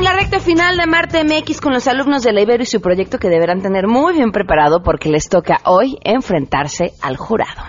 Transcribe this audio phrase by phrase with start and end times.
[0.00, 2.80] en la recta final de Marte MX con los alumnos de la Ibero y su
[2.80, 7.60] proyecto que deberán tener muy bien preparado porque les toca hoy enfrentarse al jurado.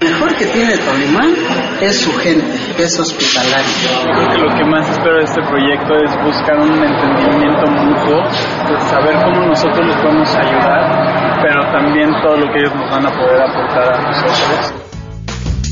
[0.00, 1.32] Lo mejor que tiene Tolimán
[1.80, 2.44] es su gente,
[2.76, 3.70] es hospitalario.
[4.02, 8.20] Creo que lo que más espero de este proyecto es buscar un entendimiento mutuo,
[8.66, 13.06] pues saber cómo nosotros les podemos ayudar, pero también todo lo que ellos nos van
[13.06, 14.85] a poder aportar a nosotros.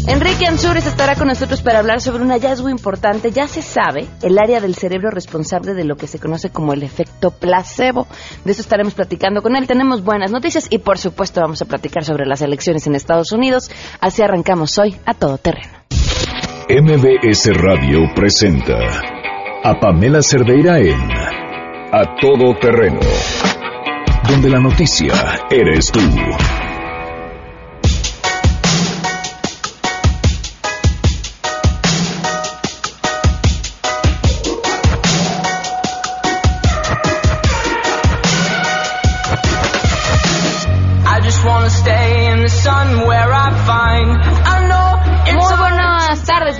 [0.07, 3.31] Enrique Ansures estará con nosotros para hablar sobre un hallazgo importante.
[3.31, 6.83] Ya se sabe el área del cerebro responsable de lo que se conoce como el
[6.83, 8.07] efecto placebo.
[8.45, 9.67] De eso estaremos platicando con él.
[9.67, 13.71] Tenemos buenas noticias y por supuesto vamos a platicar sobre las elecciones en Estados Unidos.
[13.99, 15.73] Así arrancamos hoy a todo terreno.
[16.69, 18.77] MBS Radio presenta
[19.63, 21.01] a Pamela Cerdeira en
[21.93, 23.01] A Todo Terreno,
[24.29, 25.15] donde la noticia
[25.51, 26.01] eres tú.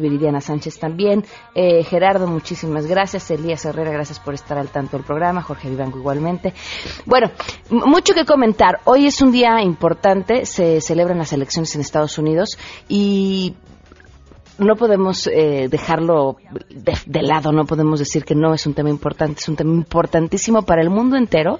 [0.00, 1.24] Viridiana Sánchez también.
[1.54, 3.30] Eh, Gerardo, muchísimas gracias.
[3.30, 5.42] Elías Herrera, gracias por estar al tanto del programa.
[5.42, 6.54] Jorge Vivanco igualmente.
[7.04, 7.30] Bueno,
[7.70, 8.80] mucho que comentar.
[8.84, 10.46] Hoy es un día importante.
[10.46, 13.56] Se celebran las elecciones en Estados Unidos y
[14.58, 16.36] no podemos eh, dejarlo
[16.70, 19.72] de, de lado, no podemos decir que no es un tema importante, es un tema
[19.72, 21.58] importantísimo para el mundo entero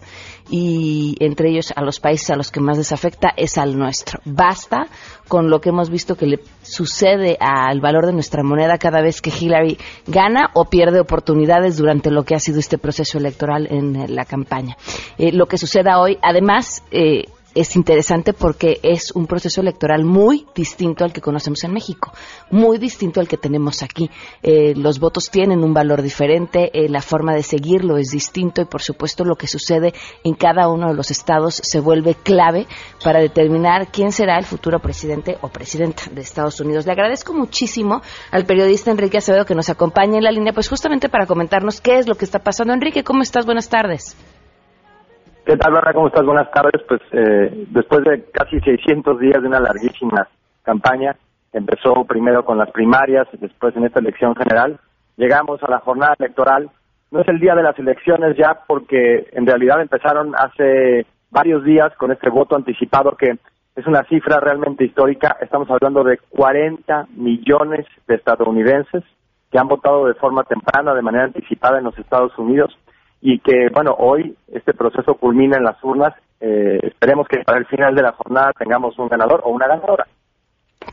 [0.51, 4.21] y entre ellos a los países a los que más les afecta es al nuestro.
[4.25, 4.87] Basta
[5.29, 9.21] con lo que hemos visto que le sucede al valor de nuestra moneda cada vez
[9.21, 13.97] que Hillary gana o pierde oportunidades durante lo que ha sido este proceso electoral en
[13.97, 14.77] eh, la campaña.
[15.19, 17.25] Eh, lo que suceda hoy, además, eh,
[17.57, 22.13] es interesante porque es un proceso electoral muy distinto al que conocemos en México,
[22.51, 24.11] muy distinto al que tenemos aquí.
[24.43, 28.67] Eh, los votos tienen un valor diferente, eh, la forma de seguirlo es distinto y
[28.67, 32.67] por supuesto lo que sucede en cada uno de los estados se vuelve clave
[33.03, 36.85] para determinar quién será el futuro presidente o presidenta de Estados Unidos.
[36.85, 41.09] Le agradezco muchísimo al periodista Enrique Acevedo que nos acompaña en la línea, pues justamente
[41.09, 42.75] para comentarnos qué es lo que está pasando.
[42.75, 43.47] Enrique, ¿cómo estás?
[43.47, 44.17] Buenas tardes.
[45.47, 45.81] ¿Qué tal?
[45.95, 46.27] ¿Cómo estás?
[46.27, 46.83] Buenas tardes.
[46.89, 50.27] Pues eh, después de casi 600 días de una larguísima
[50.65, 51.15] campaña,
[51.53, 54.81] empezó primero con las primarias, después en esta elección general,
[55.17, 56.69] llegamos a la jornada electoral.
[57.13, 61.95] No es el día de las elecciones ya porque en realidad empezaron hace varios días
[61.97, 63.39] con este voto anticipado que
[63.77, 65.37] es una cifra realmente histórica.
[65.41, 69.05] Estamos hablando de 40 millones de estadounidenses
[69.53, 72.77] que han votado de forma temprana, de manera anticipada en los Estados Unidos
[73.21, 76.15] y que, bueno, hoy este proceso culmina en las urnas.
[76.41, 80.07] Eh, esperemos que para el final de la jornada tengamos un ganador o una ganadora.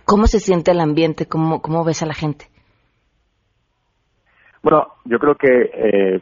[0.05, 1.27] ¿Cómo se siente el ambiente?
[1.27, 2.45] ¿Cómo, cómo ves a la gente?
[4.61, 6.21] Bueno, yo creo que eh,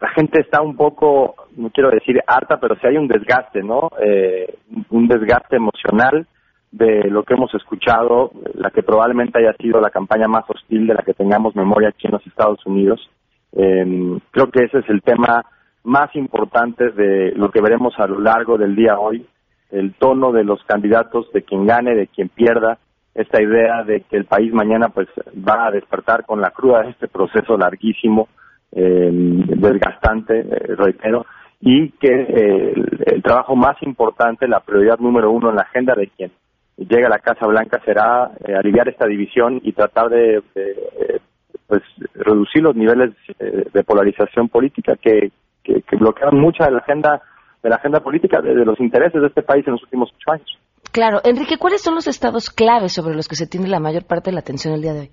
[0.00, 3.90] la gente está un poco, no quiero decir harta, pero sí hay un desgaste, ¿no?
[4.00, 4.56] Eh,
[4.90, 6.26] un desgaste emocional
[6.70, 10.94] de lo que hemos escuchado, la que probablemente haya sido la campaña más hostil de
[10.94, 13.08] la que tengamos memoria aquí en los Estados Unidos.
[13.52, 15.44] Eh, creo que ese es el tema
[15.84, 19.26] más importante de lo que veremos a lo largo del día hoy,
[19.70, 22.78] el tono de los candidatos, de quien gane, de quien pierda,
[23.14, 26.90] esta idea de que el país mañana pues va a despertar con la cruda de
[26.90, 28.28] este proceso larguísimo,
[28.72, 31.26] eh, desgastante, eh, reitero,
[31.60, 32.72] y que eh,
[33.06, 36.30] el, trabajo más importante, la prioridad número uno en la agenda de quien
[36.76, 41.20] llegue a la Casa Blanca será eh, aliviar esta división y tratar de, de, eh,
[41.68, 41.82] pues
[42.14, 45.30] reducir los niveles eh, de polarización política que,
[45.62, 47.22] que, que bloquean mucha de la agenda
[47.62, 50.32] de la agenda política de, de los intereses de este país en los últimos ocho
[50.32, 50.58] años.
[50.92, 54.30] Claro, Enrique, ¿cuáles son los estados claves sobre los que se tiene la mayor parte
[54.30, 55.10] de la atención el día de hoy?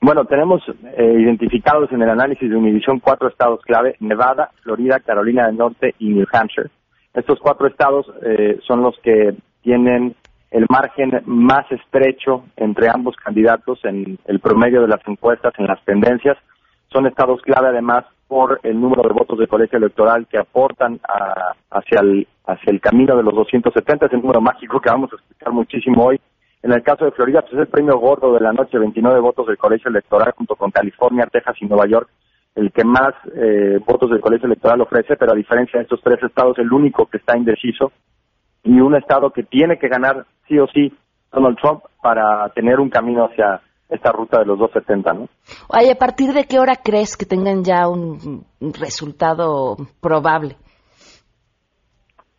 [0.00, 0.60] Bueno, tenemos
[0.98, 5.94] eh, identificados en el análisis de Univision cuatro estados clave, Nevada, Florida, Carolina del Norte
[5.98, 6.68] y New Hampshire.
[7.14, 10.14] Estos cuatro estados eh, son los que tienen
[10.54, 15.84] el margen más estrecho entre ambos candidatos en el promedio de las encuestas, en las
[15.84, 16.36] tendencias.
[16.92, 21.54] Son estados clave además por el número de votos de colegio electoral que aportan a-
[21.72, 25.16] hacia, el, hacia el camino de los 270, es el número mágico que vamos a
[25.16, 26.20] escuchar muchísimo hoy.
[26.62, 29.48] En el caso de Florida, pues es el premio gordo de la noche, 29 votos
[29.48, 32.08] del colegio electoral junto con California, Texas y Nueva York,
[32.54, 36.22] el que más eh, votos del colegio electoral ofrece, pero a diferencia de estos tres
[36.22, 37.90] estados, el único que está indeciso
[38.64, 40.92] y un estado que tiene que ganar sí o sí
[41.30, 45.28] Donald Trump para tener un camino hacia esta ruta de los 270, ¿no?
[45.68, 50.56] Oye, ¿a partir de qué hora crees que tengan ya un resultado probable?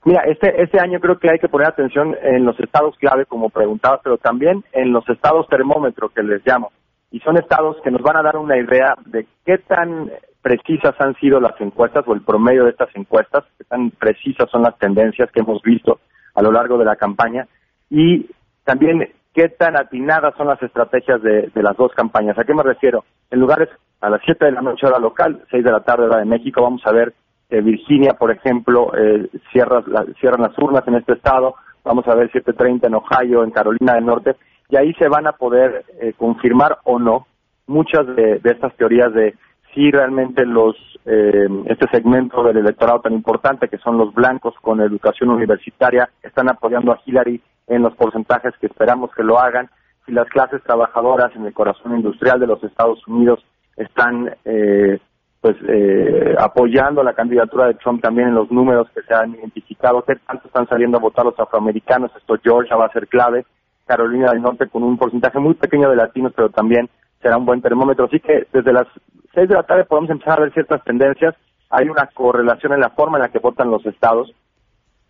[0.06, 3.50] Mira, este, este año creo que hay que poner atención en los estados clave, como
[3.50, 6.72] preguntabas, pero también en los estados termómetro, que les llamo.
[7.10, 10.12] Y son estados que nos van a dar una idea de qué tan
[10.44, 14.62] precisas han sido las encuestas o el promedio de estas encuestas, qué tan precisas son
[14.62, 16.00] las tendencias que hemos visto
[16.36, 17.48] a lo largo de la campaña
[17.90, 18.30] y
[18.64, 22.38] también qué tan atinadas son las estrategias de, de las dos campañas.
[22.38, 23.04] ¿A qué me refiero?
[23.32, 23.70] En lugares
[24.02, 26.62] a las 7 de la noche hora local, 6 de la tarde hora de México,
[26.62, 27.14] vamos a ver
[27.62, 29.84] Virginia, por ejemplo, eh, cierra,
[30.20, 34.06] cierran las urnas en este estado, vamos a ver 7.30 en Ohio, en Carolina del
[34.06, 34.36] Norte,
[34.70, 37.28] y ahí se van a poder eh, confirmar o no
[37.68, 39.36] muchas de, estas teorías de
[39.76, 40.76] si realmente los
[41.06, 46.50] eh, este segmento del electorado tan importante que son los blancos con educación universitaria están
[46.50, 49.70] apoyando a Hillary en los porcentajes que esperamos que lo hagan.
[50.06, 53.46] Si las clases trabajadoras en el corazón industrial de los Estados Unidos
[53.76, 55.00] están eh,
[55.42, 60.04] pues eh, apoyando la candidatura de Trump también en los números que se han identificado,
[60.04, 63.46] qué tanto están saliendo a votar los afroamericanos, esto Georgia va a ser clave,
[63.86, 66.90] Carolina del Norte con un porcentaje muy pequeño de latinos, pero también
[67.22, 68.88] será un buen termómetro, así que desde las
[69.34, 71.36] seis de la tarde podemos empezar a ver ciertas tendencias,
[71.70, 74.34] hay una correlación en la forma en la que votan los estados,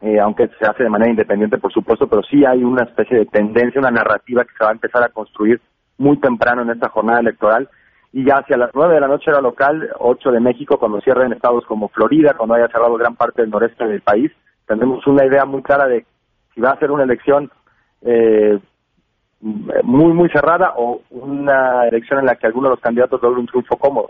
[0.02, 3.26] eh, aunque se hace de manera independiente, por supuesto, pero sí hay una especie de
[3.26, 5.62] tendencia, una narrativa que se va a empezar a construir
[5.98, 7.70] muy temprano en esta jornada electoral.
[8.12, 11.34] Y ya hacia las nueve de la noche era local, ocho de México, cuando cierren
[11.34, 14.32] estados como Florida, cuando haya cerrado gran parte del noreste del país,
[14.66, 16.06] tendremos una idea muy clara de
[16.54, 17.52] si va a ser una elección
[18.02, 18.60] eh,
[19.42, 23.48] muy, muy cerrada o una elección en la que alguno de los candidatos logre un
[23.48, 24.10] triunfo cómodo.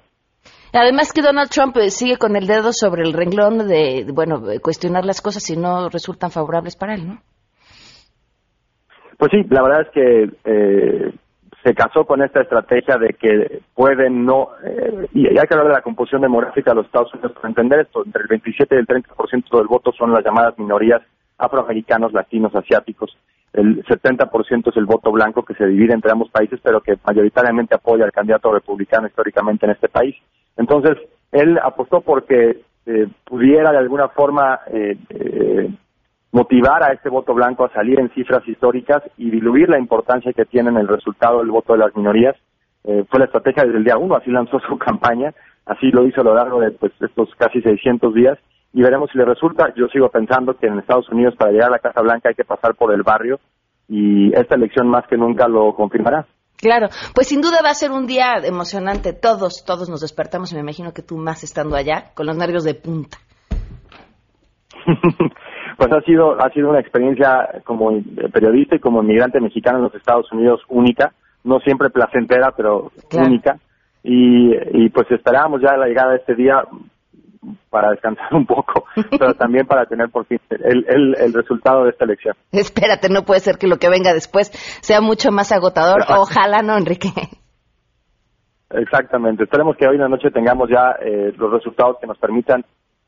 [0.73, 5.05] Además que Donald Trump eh, sigue con el dedo sobre el renglón de, bueno, cuestionar
[5.05, 7.21] las cosas si no resultan favorables para él, ¿no?
[9.17, 11.13] Pues sí, la verdad es que eh,
[11.63, 15.73] se casó con esta estrategia de que pueden no, eh, y hay que hablar de
[15.73, 18.87] la composición demográfica de los Estados Unidos para entender esto, entre el 27 y el
[18.87, 21.01] 30% del voto son las llamadas minorías
[21.37, 23.17] afroamericanos, latinos, asiáticos,
[23.55, 27.75] el 70% es el voto blanco que se divide entre ambos países, pero que mayoritariamente
[27.75, 30.15] apoya al candidato republicano históricamente en este país.
[30.57, 30.97] Entonces,
[31.31, 35.69] él apostó porque eh, pudiera de alguna forma eh, eh
[36.35, 40.43] motivar a este voto blanco a salir en cifras históricas y diluir la importancia que
[40.43, 42.35] tiene en el resultado del voto de las minorías.
[42.83, 45.33] Eh, fue la estrategia desde el día uno, así lanzó su campaña,
[45.65, 48.37] así lo hizo a lo largo de pues, estos casi 600 días
[48.75, 49.73] y veremos si le resulta.
[49.75, 52.43] Yo sigo pensando que en Estados Unidos para llegar a la Casa Blanca hay que
[52.43, 53.39] pasar por el barrio
[53.87, 56.25] y esta elección más que nunca lo confirmará.
[56.57, 59.13] Claro, pues sin duda va a ser un día emocionante.
[59.13, 62.65] Todos, todos nos despertamos y me imagino que tú más estando allá, con los nervios
[62.65, 63.17] de punta.
[65.77, 67.97] pues ha sido ha sido una experiencia como
[68.33, 71.13] periodista y como inmigrante mexicano en los Estados Unidos única,
[71.45, 73.57] no siempre placentera, pero única.
[74.03, 76.61] Y, y pues esperábamos ya la llegada de este día
[77.69, 78.85] para descansar un poco,
[79.17, 82.35] pero también para tener por fin el, el, el, resultado de esta elección.
[82.51, 84.49] Espérate, no puede ser que lo que venga después
[84.81, 86.03] sea mucho más agotador.
[86.09, 87.09] Ojalá no, Enrique.
[88.69, 89.43] Exactamente.
[89.43, 92.65] Esperemos que hoy en la noche tengamos ya eh, los resultados que nos permitan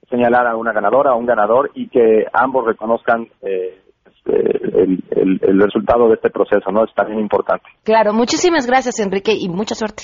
[0.09, 3.81] señalar a una ganadora, a un ganador y que ambos reconozcan eh,
[4.25, 6.83] el, el, el, resultado de este proceso, ¿no?
[6.83, 7.65] Es también importante.
[7.83, 10.03] Claro, muchísimas gracias, Enrique, y mucha suerte.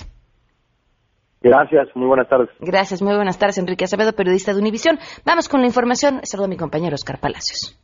[1.44, 2.50] Gracias, muy buenas tardes.
[2.62, 4.98] Gracias, muy buenas tardes, Enrique Acevedo, periodista de Univisión.
[5.26, 6.22] Vamos con la información.
[6.24, 7.78] Saludo a mi compañero Oscar Palacios.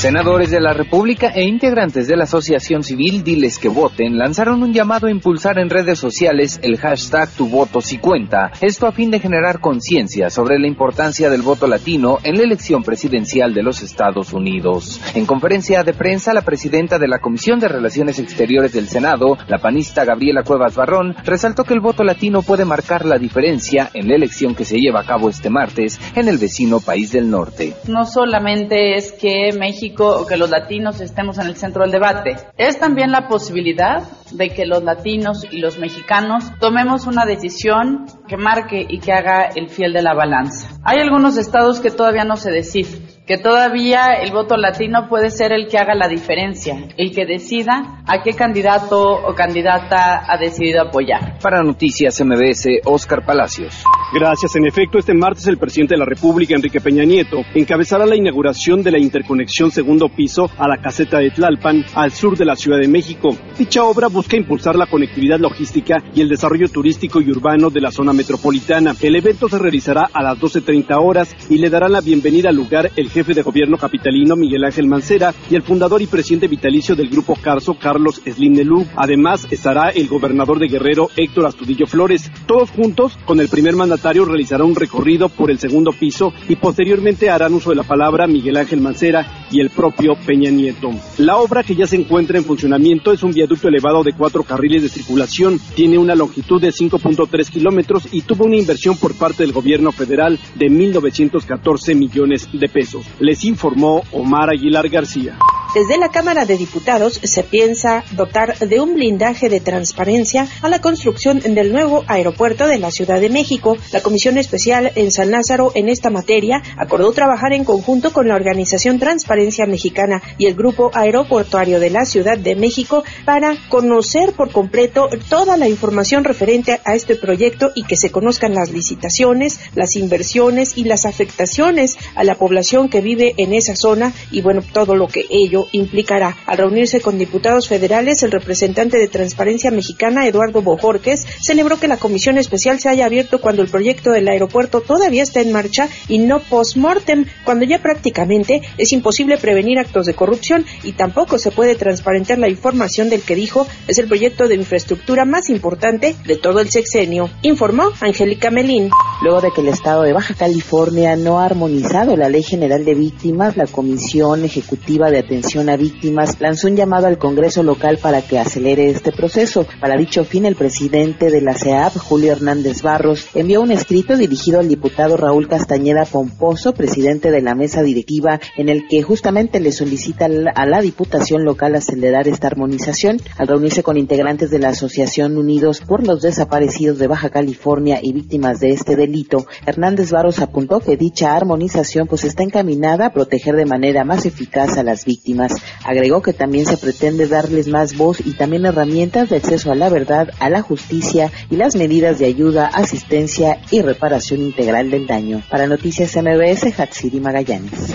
[0.00, 4.72] Senadores de la República e integrantes de la Asociación Civil Diles que Voten lanzaron un
[4.72, 9.10] llamado a impulsar en redes sociales el hashtag Tu voto si cuenta, esto a fin
[9.10, 13.82] de generar conciencia sobre la importancia del voto latino en la elección presidencial de los
[13.82, 15.02] Estados Unidos.
[15.14, 19.58] En conferencia de prensa, la presidenta de la Comisión de Relaciones Exteriores del Senado, la
[19.58, 24.14] panista Gabriela Cuevas Barrón, resaltó que el voto latino puede marcar la diferencia en la
[24.14, 27.74] elección que se lleva a cabo este martes en el vecino país del norte.
[27.86, 32.36] No solamente es que México o que los latinos estemos en el centro del debate.
[32.56, 38.36] Es también la posibilidad de que los latinos y los mexicanos tomemos una decisión que
[38.36, 40.68] marque y que haga el fiel de la balanza.
[40.84, 45.52] Hay algunos estados que todavía no se deciden que todavía el voto latino puede ser
[45.52, 50.82] el que haga la diferencia, el que decida a qué candidato o candidata ha decidido
[50.82, 51.38] apoyar.
[51.40, 53.84] Para Noticias MBS, Oscar Palacios.
[54.12, 54.56] Gracias.
[54.56, 58.82] En efecto, este martes el presidente de la República, Enrique Peña Nieto, encabezará la inauguración
[58.82, 62.80] de la interconexión segundo piso a la caseta de Tlalpan, al sur de la Ciudad
[62.80, 63.36] de México.
[63.56, 67.92] Dicha obra busca impulsar la conectividad logística y el desarrollo turístico y urbano de la
[67.92, 68.96] zona metropolitana.
[69.00, 72.90] El evento se realizará a las 12.30 horas y le dará la bienvenida al lugar
[72.96, 77.10] el jefe de gobierno capitalino Miguel Ángel Mancera y el fundador y presidente vitalicio del
[77.10, 78.86] grupo Carso, Carlos Slim Nelú.
[78.96, 82.30] Además, estará el gobernador de Guerrero, Héctor Astudillo Flores.
[82.46, 87.30] Todos juntos, con el primer mandatario, realizará un recorrido por el segundo piso y posteriormente
[87.30, 90.90] harán uso de la palabra Miguel Ángel Mancera y el propio Peña Nieto.
[91.18, 94.82] La obra que ya se encuentra en funcionamiento es un viaducto elevado de cuatro carriles
[94.82, 99.52] de circulación, tiene una longitud de 5.3 kilómetros y tuvo una inversión por parte del
[99.52, 102.99] gobierno federal de 1.914 millones de pesos.
[103.18, 105.38] Les informó Omar Aguilar García.
[105.72, 110.80] Desde la Cámara de Diputados se piensa dotar de un blindaje de transparencia a la
[110.80, 113.76] construcción del nuevo aeropuerto de la Ciudad de México.
[113.92, 118.34] La Comisión Especial en San Lázaro en esta materia acordó trabajar en conjunto con la
[118.34, 124.50] Organización Transparencia Mexicana y el Grupo Aeroportuario de la Ciudad de México para conocer por
[124.50, 129.94] completo toda la información referente a este proyecto y que se conozcan las licitaciones, las
[129.94, 134.94] inversiones y las afectaciones a la población que vive en esa zona y bueno, todo
[134.94, 136.36] lo que ello implicará.
[136.46, 141.96] Al reunirse con diputados federales, el representante de Transparencia Mexicana, Eduardo Bojorques, celebró que la
[141.96, 146.18] comisión especial se haya abierto cuando el proyecto del aeropuerto todavía está en marcha y
[146.18, 151.74] no post-mortem, cuando ya prácticamente es imposible prevenir actos de corrupción y tampoco se puede
[151.74, 156.60] transparentar la información del que dijo es el proyecto de infraestructura más importante de todo
[156.60, 158.90] el sexenio, informó Angélica Melín.
[159.22, 162.94] Luego de que el Estado de Baja California no ha armonizado la Ley General de
[162.94, 168.22] Víctimas, la Comisión Ejecutiva de Atención a Víctimas lanzó un llamado al Congreso local para
[168.22, 169.66] que acelere este proceso.
[169.80, 174.60] Para dicho fin, el presidente de la CEAP, Julio Hernández Barros, envió un escrito dirigido
[174.60, 179.72] al diputado Raúl Castañeda Pomposo, presidente de la mesa directiva, en el que justamente le
[179.72, 183.20] solicita a la Diputación local acelerar esta armonización.
[183.36, 188.12] Al reunirse con integrantes de la Asociación Unidos por los Desaparecidos de Baja California y
[188.12, 192.69] víctimas de este delito, Hernández Barros apuntó que dicha armonización pues está encaminada
[193.00, 195.52] a proteger de manera más eficaz a las víctimas.
[195.84, 199.88] Agregó que también se pretende darles más voz y también herramientas de acceso a la
[199.88, 205.42] verdad, a la justicia y las medidas de ayuda, asistencia y reparación integral del daño.
[205.50, 207.92] Para Noticias MBS, Hatsiri Magallanes.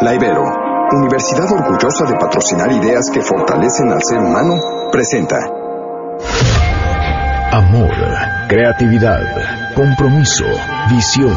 [0.00, 0.42] La Ibero,
[0.90, 4.54] Universidad orgullosa de patrocinar ideas que fortalecen al ser humano,
[4.90, 5.36] presenta.
[7.52, 7.92] Amor,
[8.48, 9.20] creatividad,
[9.74, 10.46] compromiso,
[10.90, 11.36] visión.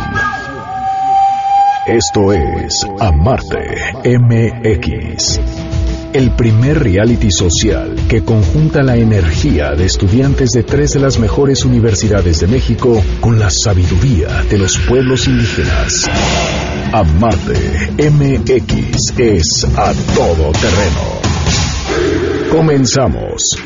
[1.85, 5.70] Esto es Amarte MX.
[6.13, 11.63] El primer reality social que conjunta la energía de estudiantes de tres de las mejores
[11.63, 16.09] universidades de México con la sabiduría de los pueblos indígenas.
[16.91, 21.21] Amarte MX es a todo terreno.
[22.51, 23.57] Comenzamos.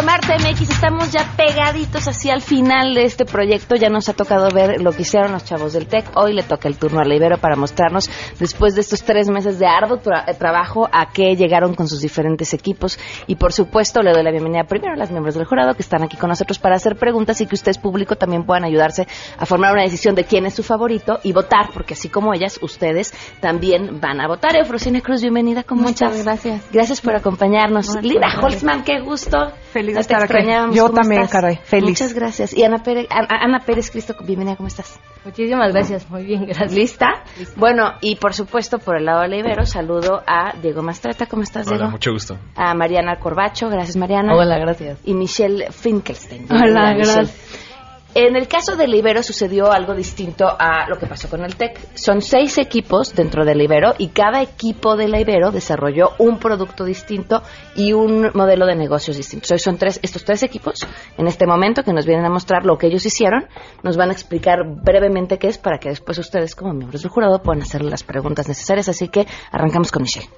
[0.00, 3.74] De Marte MX, estamos ya pegaditos hacia el final de este proyecto.
[3.76, 6.16] Ya nos ha tocado ver lo que hicieron los chavos del TEC.
[6.16, 9.66] Hoy le toca el turno a Ibero para mostrarnos, después de estos tres meses de
[9.66, 12.98] arduo tra- eh, trabajo, a qué llegaron con sus diferentes equipos.
[13.26, 16.02] Y por supuesto, le doy la bienvenida primero a las miembros del jurado que están
[16.02, 19.06] aquí con nosotros para hacer preguntas y que ustedes, público, también puedan ayudarse
[19.38, 22.58] a formar una decisión de quién es su favorito y votar, porque así como ellas,
[22.62, 24.56] ustedes también van a votar.
[24.56, 25.62] Eufrosina Cruz, bienvenida.
[25.62, 26.62] ¿Cómo Muchas gracias.
[26.72, 27.94] Gracias por acompañarnos.
[27.94, 28.28] No, Lina.
[28.40, 29.50] Holzman, qué gusto.
[29.72, 30.76] Feliz No de estar aquí.
[30.76, 31.40] Yo ¿Cómo también, estás?
[31.40, 31.88] caray, feliz.
[31.90, 32.54] Muchas gracias.
[32.54, 34.98] Y Ana Pérez, Ana, Ana Pérez Cristo, bienvenida, ¿cómo estás?
[35.24, 36.72] Muchísimas gracias, muy bien, gracias.
[36.72, 37.24] ¿Lista?
[37.56, 41.42] Bueno, y por supuesto, por el lado de la Ibero, saludo a Diego Mastreta, ¿cómo
[41.42, 41.90] estás, Hola, Diego?
[41.90, 42.38] mucho gusto.
[42.56, 44.34] A Mariana Corbacho, gracias, Mariana.
[44.34, 44.98] Hola, gracias.
[45.04, 46.46] Y Michelle Finkelstein.
[46.50, 47.68] Hola, gracias.
[48.12, 51.96] En el caso del Ibero sucedió algo distinto a lo que pasó con el TEC.
[51.96, 57.44] Son seis equipos dentro del Ibero y cada equipo del Ibero desarrolló un producto distinto
[57.76, 59.54] y un modelo de negocios distinto.
[59.54, 60.84] Hoy son tres, estos tres equipos
[61.18, 63.46] en este momento que nos vienen a mostrar lo que ellos hicieron.
[63.84, 67.40] Nos van a explicar brevemente qué es para que después ustedes como miembros del jurado
[67.42, 68.88] puedan hacer las preguntas necesarias.
[68.88, 70.28] Así que arrancamos con Michelle.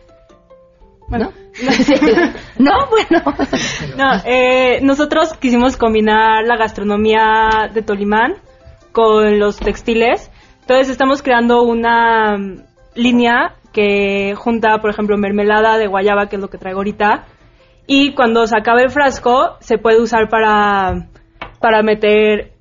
[1.12, 1.30] Bueno,
[2.58, 3.22] no, bueno.
[3.98, 8.36] No, eh, nosotros quisimos combinar la gastronomía de Tolimán
[8.92, 10.30] con los textiles.
[10.62, 12.62] Entonces estamos creando una mm,
[12.94, 17.26] línea que junta, por ejemplo, mermelada de guayaba, que es lo que traigo ahorita.
[17.86, 21.08] Y cuando se acabe el frasco, se puede usar para,
[21.60, 22.51] para meter,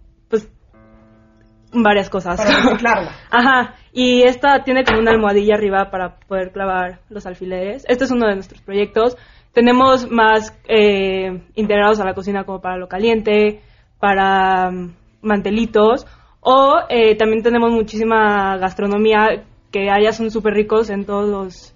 [1.74, 2.38] varias cosas.
[2.38, 3.12] Para reciclarla.
[3.30, 3.76] Ajá.
[3.94, 7.86] Y esta tiene como una almohadilla arriba para poder clavar los alfileres.
[7.88, 9.18] Este es uno de nuestros proyectos.
[9.54, 13.62] Tenemos más eh, integrados a la cocina como para lo caliente,
[14.00, 16.06] para mm, mantelitos.
[16.40, 21.76] O eh, también tenemos muchísima gastronomía que allá son súper ricos en todos los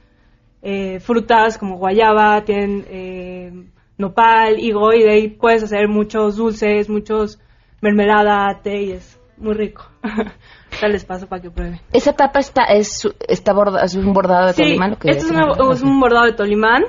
[0.62, 3.52] eh, frutas como guayaba, tienen eh,
[4.00, 7.40] nopal, higo y de ahí puedes hacer muchos dulces, muchos
[7.82, 9.86] mermelada, té y es muy rico.
[10.82, 11.80] Ya les paso para que prueben.
[11.94, 14.92] Esa tapa está es está borda, es un bordado de Sí, Tolimán.
[14.92, 16.84] lo que este es, una- es un bordado de Tolimán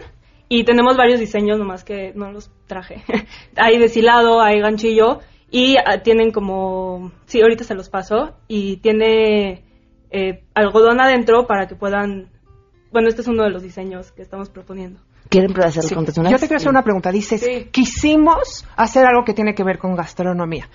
[0.48, 3.04] y tenemos varios diseños, nomás que no los traje.
[3.56, 5.20] hay deshilado, hay ganchillo
[5.52, 9.62] y ah, tienen como, sí, ahorita se los paso y tiene
[10.10, 12.28] eh, algodón adentro para que puedan,
[12.90, 14.98] bueno, este es uno de los diseños que estamos proponiendo.
[15.28, 15.94] ¿Quieren hacer Sí.
[15.94, 17.12] Yo te quiero hacer una pregunta.
[17.12, 20.68] Dices, quisimos hacer algo que tiene que ver con gastronomía.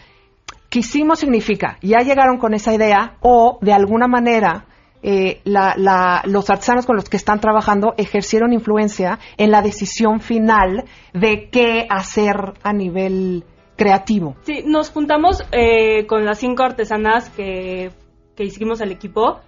[0.72, 4.68] Quisimos significa, ya llegaron con esa idea o de alguna manera
[5.04, 10.22] eh, la- la- los artesanos con los que están trabajando ejercieron influencia en la decisión
[10.22, 13.44] final de qué hacer a nivel
[13.76, 14.36] creativo.
[14.44, 17.92] Sí, nos juntamos eh, con las cinco artesanas que,
[18.38, 19.40] que hicimos el equipo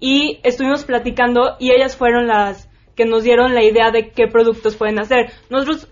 [0.00, 4.76] y estuvimos platicando y ellas fueron las que nos dieron la idea de qué productos
[4.76, 5.32] pueden hacer.
[5.50, 5.88] Nosotros,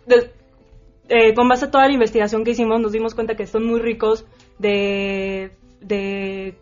[1.09, 3.81] eh, con base a toda la investigación que hicimos, nos dimos cuenta que son muy
[3.81, 4.25] ricos
[4.61, 6.55] de, de,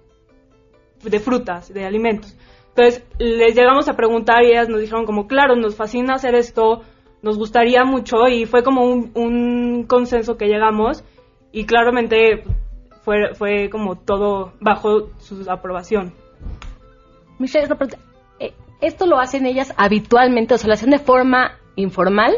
[1.20, 2.36] frutas, de alimentos.
[2.68, 6.82] Entonces, les llegamos a preguntar y ellas nos dijeron como, claro, nos fascina hacer esto,
[7.22, 11.04] nos gustaría mucho y fue como un, un consenso que llegamos
[11.50, 12.44] y claramente
[13.02, 16.12] fue, fue como todo bajo su aprobación.
[17.38, 17.66] Michelle.
[18.38, 20.54] Eh, ¿Esto lo hacen ellas habitualmente?
[20.54, 22.34] O sea, lo hacen de forma informal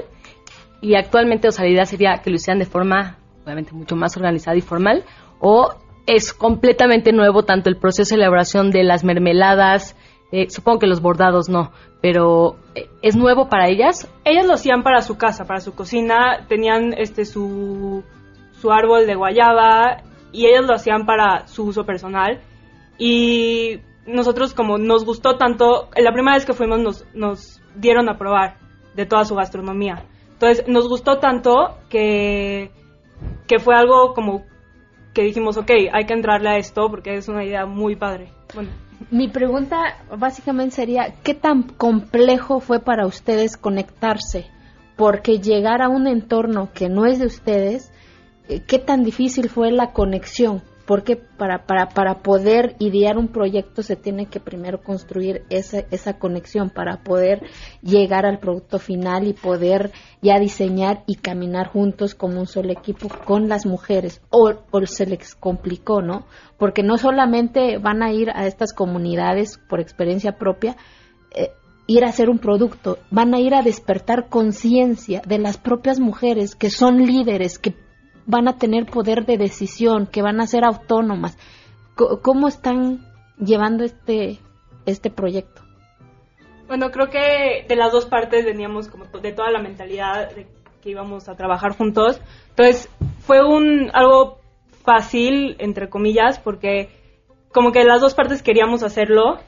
[0.80, 4.16] y actualmente, o sea, la idea sería que lo hicieran de forma, obviamente, mucho más
[4.16, 5.04] organizada y formal
[5.40, 5.74] o
[6.06, 9.96] es completamente nuevo tanto el proceso de elaboración de las mermeladas,
[10.32, 14.08] eh, supongo que los bordados no, pero eh, ¿es nuevo para ellas?
[14.24, 18.04] Ellas lo hacían para su casa, para su cocina, tenían este su,
[18.52, 22.40] su árbol de guayaba y ellas lo hacían para su uso personal
[22.98, 28.18] y nosotros como nos gustó tanto, la primera vez que fuimos nos, nos dieron a
[28.18, 28.58] probar
[28.94, 30.04] de toda su gastronomía.
[30.32, 32.70] Entonces nos gustó tanto que,
[33.46, 34.44] que fue algo como
[35.12, 38.32] que dijimos, ok, hay que entrarle a esto porque es una idea muy padre.
[38.54, 38.70] Bueno,
[39.10, 44.46] Mi pregunta básicamente sería, ¿qué tan complejo fue para ustedes conectarse?
[44.96, 47.92] Porque llegar a un entorno que no es de ustedes,
[48.48, 50.62] eh, ¿qué tan difícil fue la conexión?
[50.90, 56.18] Porque para, para, para poder idear un proyecto se tiene que primero construir esa, esa
[56.18, 57.44] conexión para poder
[57.80, 63.06] llegar al producto final y poder ya diseñar y caminar juntos como un solo equipo
[63.24, 64.20] con las mujeres.
[64.30, 66.26] O, o se les complicó, ¿no?
[66.58, 70.74] Porque no solamente van a ir a estas comunidades por experiencia propia,
[71.36, 71.52] eh,
[71.86, 76.56] ir a hacer un producto, van a ir a despertar conciencia de las propias mujeres
[76.56, 77.76] que son líderes, que
[78.26, 81.38] van a tener poder de decisión, que van a ser autónomas.
[82.22, 83.06] ¿Cómo están
[83.38, 84.38] llevando este,
[84.86, 85.62] este proyecto?
[86.66, 90.46] Bueno, creo que de las dos partes veníamos como de toda la mentalidad de
[90.80, 92.20] que íbamos a trabajar juntos.
[92.50, 94.38] Entonces, fue un algo
[94.84, 96.88] fácil, entre comillas, porque
[97.52, 99.38] como que las dos partes queríamos hacerlo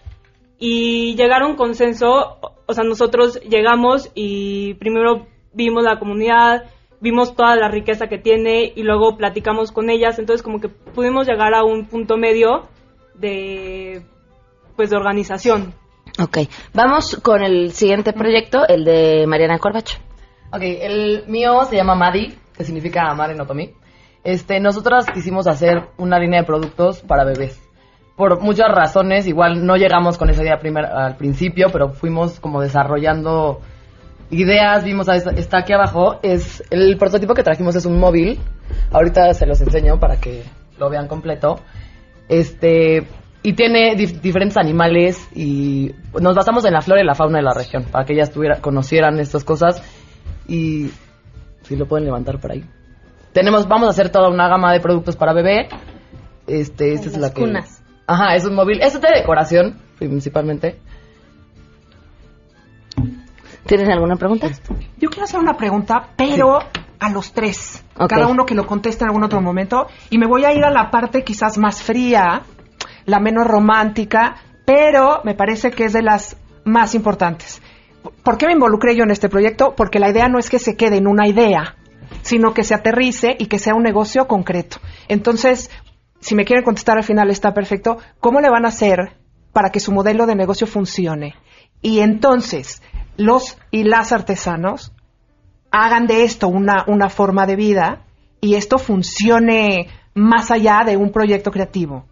[0.58, 6.64] y llegar a un consenso, o sea, nosotros llegamos y primero vimos la comunidad,
[7.02, 11.26] vimos toda la riqueza que tiene y luego platicamos con ellas, entonces como que pudimos
[11.26, 12.68] llegar a un punto medio
[13.14, 14.02] de
[14.76, 15.74] pues de organización.
[16.18, 16.38] Ok,
[16.72, 19.98] vamos con el siguiente proyecto, el de Mariana Corbacho.
[20.52, 23.72] Ok, el mío se llama Madi, que significa amar en otomí.
[24.24, 27.60] Este, nosotras quisimos hacer una línea de productos para bebés.
[28.16, 32.60] Por muchas razones, igual no llegamos con esa idea primer- al principio, pero fuimos como
[32.60, 33.60] desarrollando
[34.32, 38.40] ideas, vimos, a esta, está aquí abajo, es el prototipo que trajimos es un móvil.
[38.90, 40.42] Ahorita se los enseño para que
[40.78, 41.60] lo vean completo.
[42.28, 43.06] Este,
[43.42, 47.44] y tiene dif- diferentes animales y nos basamos en la flora y la fauna de
[47.44, 49.82] la región para que ellas tuviera, conocieran estas cosas
[50.48, 50.90] y
[51.62, 52.64] si lo pueden levantar por ahí.
[53.32, 55.68] Tenemos, vamos a hacer toda una gama de productos para bebé.
[56.46, 57.40] Este, esta es la que.
[57.42, 57.82] cunas.
[58.06, 58.80] Ajá, es un móvil.
[58.82, 60.78] Es de decoración, principalmente.
[63.66, 64.48] ¿Tienes alguna pregunta?
[64.98, 66.58] Yo quiero hacer una pregunta, pero
[66.98, 67.84] a los tres.
[68.08, 69.88] Cada uno que lo conteste en algún otro momento.
[70.10, 72.42] Y me voy a ir a la parte quizás más fría,
[73.06, 77.60] la menos romántica, pero me parece que es de las más importantes.
[78.22, 79.74] ¿Por qué me involucré yo en este proyecto?
[79.76, 81.76] Porque la idea no es que se quede en una idea,
[82.22, 84.78] sino que se aterrice y que sea un negocio concreto.
[85.08, 85.70] Entonces,
[86.20, 87.98] si me quieren contestar al final está perfecto.
[88.20, 89.16] ¿Cómo le van a hacer
[89.52, 91.34] para que su modelo de negocio funcione?
[91.80, 92.80] Y entonces,
[93.16, 94.92] los y las artesanos
[95.70, 98.00] hagan de esto una, una forma de vida
[98.40, 102.04] y esto funcione más allá de un proyecto creativo,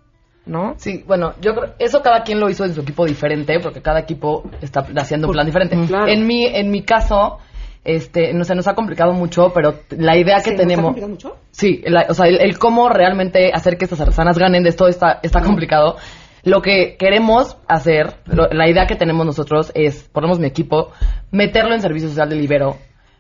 [0.47, 0.75] ¿no?
[0.79, 4.01] Sí, bueno, yo creo, eso cada quien lo hizo en su equipo diferente, porque cada
[4.01, 5.77] equipo está haciendo un plan diferente.
[5.87, 6.07] Claro.
[6.09, 7.39] En mi, en mi caso,
[7.85, 10.85] este, no sé, nos ha complicado mucho, pero la idea que ¿Se nos ha tenemos.
[10.87, 11.37] complicado mucho?
[11.51, 14.87] Sí, la- o sea, el, el cómo realmente hacer que estas artesanas ganen de esto
[14.89, 15.97] está, está complicado.
[16.45, 20.91] Lo que queremos hacer, lo- la idea que tenemos nosotros es, ponemos mi equipo,
[21.31, 22.77] meterlo en servicio social del Ibero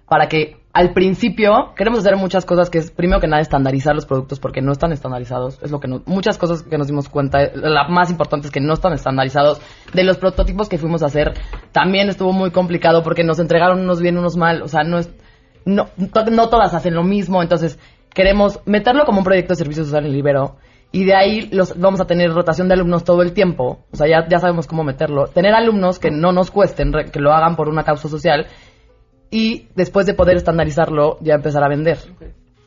[0.09, 4.06] para que al principio queremos hacer muchas cosas que es primero que nada estandarizar los
[4.06, 5.59] productos porque no están estandarizados.
[5.62, 8.61] Es lo que no- muchas cosas que nos dimos cuenta la más importante es que
[8.61, 9.61] no están estandarizados.
[9.92, 11.35] De los prototipos que fuimos a hacer
[11.72, 14.62] también estuvo muy complicado porque nos entregaron unos bien unos mal.
[14.62, 15.11] O sea no es
[15.64, 15.88] no,
[16.30, 17.78] no todas hacen lo mismo, entonces
[18.14, 20.56] queremos meterlo como un proyecto de servicio social en Libero
[20.92, 24.09] y de ahí los, vamos a tener rotación de alumnos todo el tiempo, o sea,
[24.09, 27.57] ya, ya sabemos cómo meterlo, tener alumnos que no nos cuesten, re- que lo hagan
[27.57, 28.46] por una causa social
[29.31, 31.98] y después de poder estandarizarlo ya empezar a vender.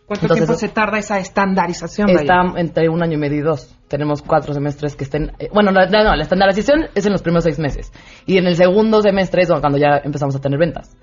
[0.05, 2.09] ¿Cuánto Entonces, tiempo se tarda esa estandarización?
[2.09, 3.73] Está entre un año y medio y dos.
[3.87, 5.31] Tenemos cuatro semestres que estén...
[5.39, 7.91] eh, bueno, la, no, la estandarización es en los primeros seis meses.
[8.25, 10.95] Y en el segundo semestre es cuando ya empezamos a tener ventas.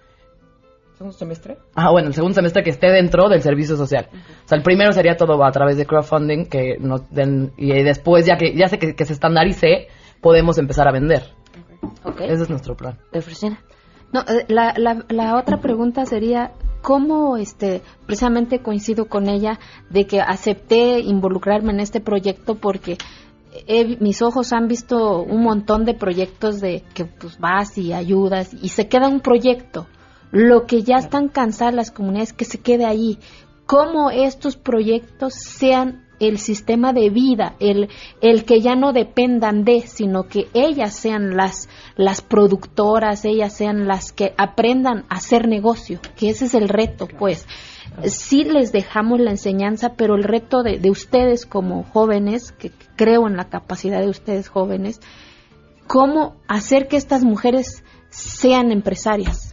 [1.01, 1.57] ¿Segundo semestre?
[1.75, 4.11] Ah, bueno, el segundo semestre que esté dentro del servicio social.
[4.45, 8.27] O sea, el primero sería todo a través de crowdfunding que nos den, y después
[8.27, 9.89] ya que ya sé que, que se estandarice,
[10.21, 11.23] podemos empezar a vender.
[12.21, 12.99] Ese es nuestro plan.
[14.13, 19.59] No, eh, la, la, la otra pregunta sería, ¿cómo, este, precisamente coincido con ella
[19.89, 22.99] de que acepté involucrarme en este proyecto porque
[23.67, 28.53] he- mis ojos han visto un montón de proyectos de que pues vas y ayudas
[28.53, 29.87] y se queda un proyecto.
[30.33, 33.19] Lo que ya están cansadas las comunidades que se quede ahí.
[33.67, 37.89] Cómo estos proyectos sean el sistema de vida, el,
[38.21, 43.89] el que ya no dependan de, sino que ellas sean las, las productoras, ellas sean
[43.89, 47.47] las que aprendan a hacer negocio, que ese es el reto, pues.
[48.05, 53.27] Sí les dejamos la enseñanza, pero el reto de, de ustedes como jóvenes, que creo
[53.27, 55.01] en la capacidad de ustedes jóvenes,
[55.87, 59.50] cómo hacer que estas mujeres sean empresarias.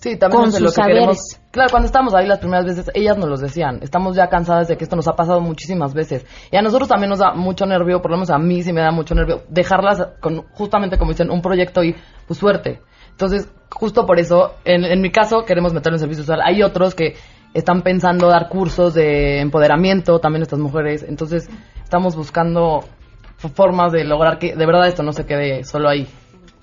[0.00, 1.18] Sí, también Con es de lo sus que queremos.
[1.50, 3.80] Claro, cuando estábamos ahí las primeras veces, ellas nos los decían.
[3.82, 6.24] Estamos ya cansadas de que esto nos ha pasado muchísimas veces.
[6.50, 8.80] Y a nosotros también nos da mucho nervio, por lo menos a mí sí me
[8.80, 11.94] da mucho nervio, dejarlas con, justamente como dicen, un proyecto y
[12.26, 12.80] pues suerte.
[13.10, 16.40] Entonces, justo por eso, en, en mi caso, queremos meterlo en servicio social.
[16.42, 17.16] Hay otros que
[17.52, 21.04] están pensando dar cursos de empoderamiento, también estas mujeres.
[21.06, 21.50] Entonces,
[21.82, 22.84] estamos buscando
[23.36, 26.06] formas de lograr que de verdad esto no se quede solo ahí.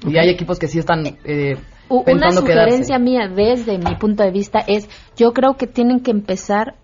[0.08, 1.58] Y hay equipos que sí están eh,
[1.90, 2.40] Una quedarse.
[2.40, 6.76] sugerencia mía desde mi punto de vista es, yo creo que tienen que empezar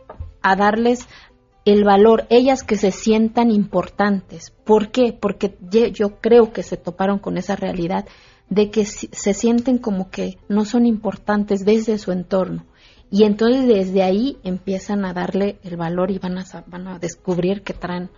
[0.42, 1.08] a darles
[1.66, 4.52] el valor, ellas que se sientan importantes.
[4.66, 5.18] ¿Por qué?
[5.18, 5.56] Porque
[5.94, 8.06] yo creo que se toparon con esa realidad
[8.50, 12.66] de que se sienten como que no son importantes desde su entorno.
[13.10, 17.62] Y entonces desde ahí empiezan a darle el valor y van a, van a descubrir
[17.62, 18.10] que traen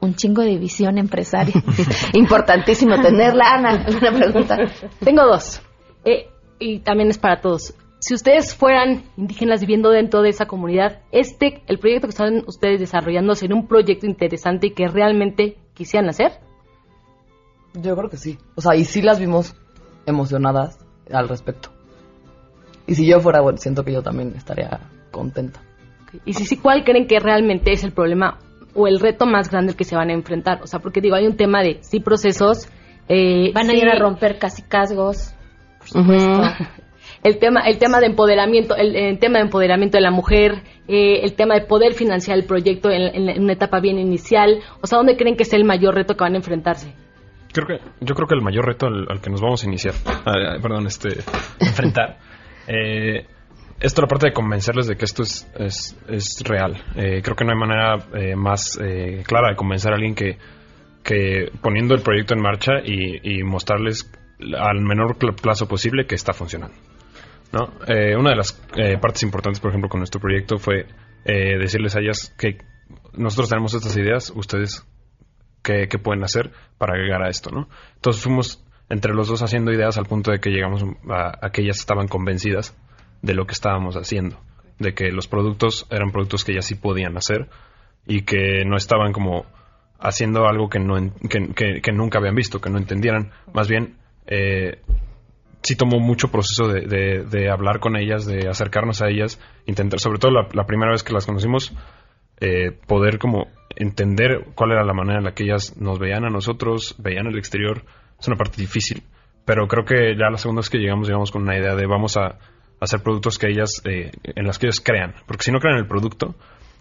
[0.00, 1.54] un chingo de visión empresaria.
[2.12, 3.70] Importantísimo tenerla, Ana.
[3.86, 4.56] ¿Alguna pregunta?
[5.00, 5.60] Tengo dos.
[6.06, 7.74] Eh, y también es para todos.
[7.98, 12.80] Si ustedes fueran indígenas viviendo dentro de esa comunidad, este, el proyecto que están ustedes
[12.80, 16.32] desarrollando sería un proyecto interesante y que realmente quisieran hacer.
[17.74, 18.38] Yo creo que sí.
[18.54, 19.54] O sea, y sí las vimos
[20.06, 20.78] emocionadas
[21.12, 21.70] al respecto.
[22.86, 25.60] Y si yo fuera, bueno, siento que yo también estaría contenta.
[26.24, 28.38] Y si sí, ¿cuál creen que realmente es el problema
[28.74, 30.62] o el reto más grande al que se van a enfrentar?
[30.62, 32.68] O sea, porque digo, hay un tema de sí procesos.
[33.08, 35.32] eh, Van a sí- ir a romper casi casgos.
[35.94, 36.42] Ujú.
[37.22, 41.20] El tema, el tema de empoderamiento, el, el tema de empoderamiento de la mujer, eh,
[41.22, 44.60] el tema de poder financiar el proyecto en, en- en una etapa bien inicial.
[44.80, 46.94] O sea, ¿dónde creen que es el mayor reto que van a enfrentarse?
[47.52, 49.94] Creo que, yo creo que el mayor reto al, al que nos vamos a iniciar,
[50.26, 51.08] ah, perdón, este,
[51.58, 52.18] enfrentar,
[52.68, 53.24] eh,
[53.80, 56.76] esto la parte de convencerles de que esto es, es, es real.
[56.96, 60.36] Eh, creo que no hay manera eh, más eh, clara de convencer a alguien que,
[61.02, 64.10] que poniendo el proyecto en marcha y, y mostrarles
[64.58, 66.76] al menor pl- plazo posible que está funcionando.
[67.52, 67.72] ¿no?
[67.86, 70.86] Eh, una de las eh, partes importantes, por ejemplo, con nuestro proyecto fue
[71.24, 72.58] eh, decirles a ellas que
[73.14, 74.84] nosotros tenemos estas ideas, ustedes
[75.62, 77.68] qué, pueden hacer para llegar a esto, ¿no?
[77.94, 81.78] Entonces fuimos entre los dos haciendo ideas al punto de que llegamos a, que ellas
[81.78, 82.76] estaban convencidas
[83.22, 84.38] de lo que estábamos haciendo,
[84.78, 87.48] de que los productos eran productos que ellas sí podían hacer
[88.06, 89.46] y que no estaban como
[89.98, 90.94] haciendo algo que, no
[91.28, 93.32] que nunca habían visto, que no entendieran.
[93.52, 94.80] Más bien, eh,
[95.62, 100.32] sí tomó mucho proceso de, hablar con ellas, de acercarnos a ellas, intentar, sobre todo
[100.32, 101.72] la, la primera vez que las conocimos,
[102.40, 106.30] eh, poder como entender cuál era la manera en la que ellas nos veían a
[106.30, 107.82] nosotros, veían el exterior.
[108.18, 109.02] Es una parte difícil,
[109.44, 112.16] pero creo que ya la segunda vez que llegamos, llegamos con una idea de vamos
[112.16, 112.38] a
[112.80, 115.86] hacer productos que ellas, eh, en las que ellas crean, porque si no crean el
[115.86, 116.34] producto,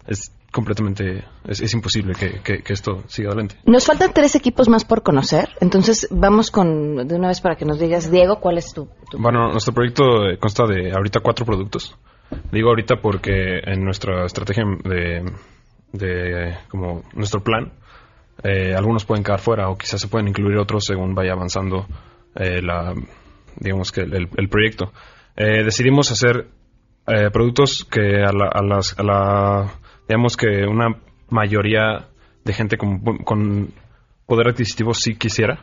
[0.08, 3.56] es completamente, es, es imposible que, que- que esto siga adelante.
[3.65, 7.65] Nos faltan tres equipos más por conocer, entonces vamos con de una vez para que
[7.65, 8.88] nos digas, Diego, ¿cuál es tu?
[9.18, 11.96] Bueno, nuestro proyecto eh, consta de ahorita cuatro productos.
[12.52, 15.32] Digo ahorita porque en nuestra estrategia de,
[15.91, 17.74] de como nuestro plan,
[18.44, 21.86] eh, algunos pueden quedar fuera o quizás se pueden incluir otros según vaya avanzando
[22.36, 22.94] eh, la,
[23.60, 24.91] digamos que el, el proyecto.
[25.36, 26.48] Eh, decidimos hacer
[27.08, 29.72] eh, productos que a la, a las, a la,
[30.08, 30.96] digamos que una
[31.30, 32.08] mayoría
[32.44, 33.74] de gente con, con
[34.26, 35.60] poder adquisitivo sí quisiera.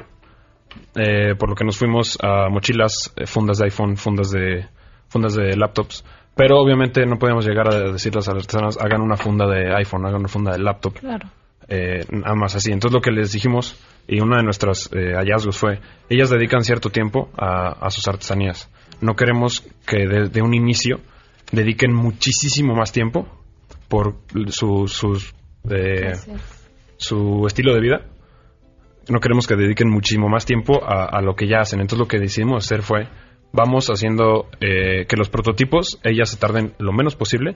[0.94, 4.66] Eh, por lo que nos fuimos a mochilas, eh, fundas de iPhone, fundas de
[5.08, 6.04] fundas de laptops.
[6.34, 10.06] Pero obviamente no podíamos llegar a decirles a las artesanas, hagan una funda de iPhone,
[10.06, 10.94] hagan una funda de laptop.
[10.94, 11.28] Claro.
[11.68, 12.72] Eh, nada más así.
[12.72, 13.78] Entonces lo que les dijimos,
[14.08, 18.70] y uno de nuestros eh, hallazgos fue, ellas dedican cierto tiempo a, a sus artesanías.
[19.02, 21.00] No queremos que desde un inicio
[21.52, 23.28] dediquen muchísimo más tiempo
[23.92, 24.14] por
[24.48, 25.34] su, sus,
[25.68, 26.12] eh,
[26.96, 28.06] su estilo de vida.
[29.10, 31.80] No queremos que dediquen muchísimo más tiempo a, a lo que ya hacen.
[31.80, 33.06] Entonces lo que decidimos hacer fue,
[33.52, 37.52] vamos haciendo eh, que los prototipos, ellas se tarden lo menos posible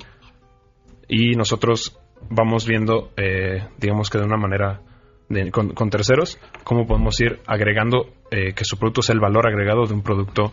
[1.08, 4.82] y nosotros vamos viendo, eh, digamos que de una manera
[5.30, 9.46] de- con, con terceros, cómo podemos ir agregando eh, que su producto sea el valor
[9.46, 10.52] agregado de un producto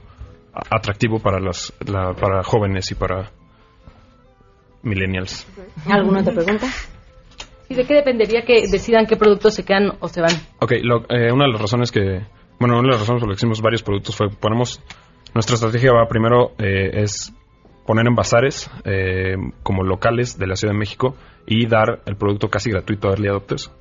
[0.53, 3.31] atractivo para las la- para jóvenes y para
[4.83, 5.47] millennials.
[5.89, 6.67] ¿Alguna otra pregunta?
[7.69, 10.31] ¿Y de qué dependería que decidan qué productos se quedan o se van?
[10.59, 12.21] Ok, lo- eh, una de las razones que,
[12.59, 14.81] bueno, una de las razones por las que hicimos varios productos fue ponemos,
[15.33, 17.33] nuestra estrategia va primero eh, es
[17.87, 21.15] poner en bazares eh, como locales de la Ciudad de México
[21.47, 23.71] y dar el producto casi gratuito a early adopters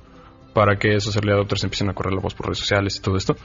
[0.53, 3.17] para que esos early adopters empiecen a correr la voz por redes sociales y todo
[3.17, 3.35] esto.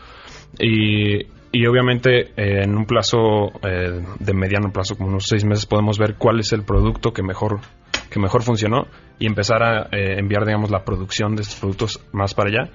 [0.58, 5.66] Y, y obviamente eh, en un plazo eh, de mediano plazo, como unos seis meses,
[5.66, 7.60] podemos ver cuál es el producto que mejor
[8.10, 8.86] que mejor funcionó
[9.18, 12.70] y empezar a eh, enviar, digamos, la producción de estos productos más para allá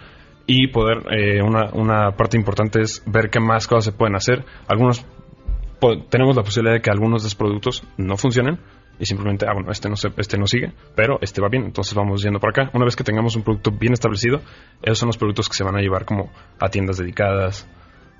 [0.46, 4.44] y poder, eh, una, una parte importante es ver qué más cosas se pueden hacer.
[4.68, 5.06] Algunos,
[6.10, 8.60] tenemos la posibilidad de que algunos de estos productos no funcionen
[9.00, 12.22] y simplemente, ah, bueno, este no, este no sigue, pero este va bien, entonces vamos
[12.22, 12.72] yendo para acá.
[12.74, 14.42] Una vez que tengamos un producto bien establecido,
[14.82, 17.68] esos son los productos que se van a llevar como a tiendas dedicadas,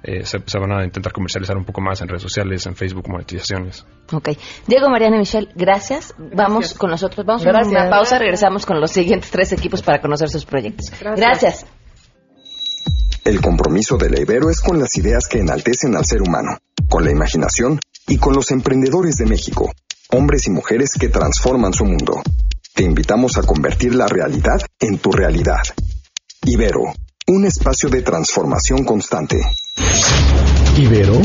[0.04, 3.08] eh, se, se van a intentar comercializar un poco más en redes sociales, en Facebook,
[3.10, 3.86] monetizaciones.
[4.12, 4.30] Ok.
[4.68, 6.14] Diego, Mariana y Michelle, gracias.
[6.18, 7.26] Vamos con nosotros.
[7.26, 7.72] Vamos a Gracias.
[7.72, 8.20] una pausa.
[8.20, 10.92] Regresamos con los siguientes tres equipos para conocer sus proyectos.
[11.02, 11.66] Gracias.
[13.24, 16.58] El compromiso de la Ibero es con las ideas que enaltecen al ser humano,
[16.90, 19.72] con la imaginación y con los emprendedores de México,
[20.12, 22.22] hombres y mujeres que transforman su mundo.
[22.74, 25.62] Te invitamos a convertir la realidad en tu realidad.
[26.44, 26.82] Ibero,
[27.28, 29.40] un espacio de transformación constante.
[30.78, 31.22] Ibero,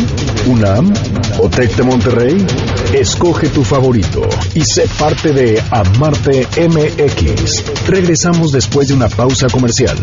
[0.47, 0.93] UNAM
[1.41, 2.47] o TEC de Monterrey.
[2.93, 4.23] Escoge tu favorito
[4.55, 7.87] y sé parte de Amarte MX.
[7.87, 9.97] Regresamos después de una pausa comercial.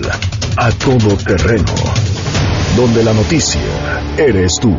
[0.58, 1.74] A todo terreno.
[2.76, 3.62] Donde la noticia
[4.18, 4.76] eres tú.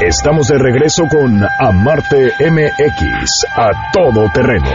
[0.00, 3.44] Estamos de regreso con Amarte MX.
[3.56, 4.70] A todo terreno.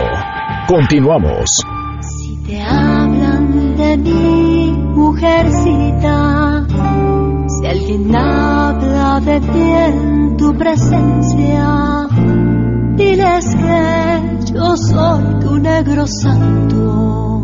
[0.68, 1.50] Continuamos.
[2.46, 6.25] Te hablan de mí, mujercita.
[7.88, 12.08] Alguien habla de ti en tu presencia,
[12.96, 17.35] diles que yo soy tu negro santo.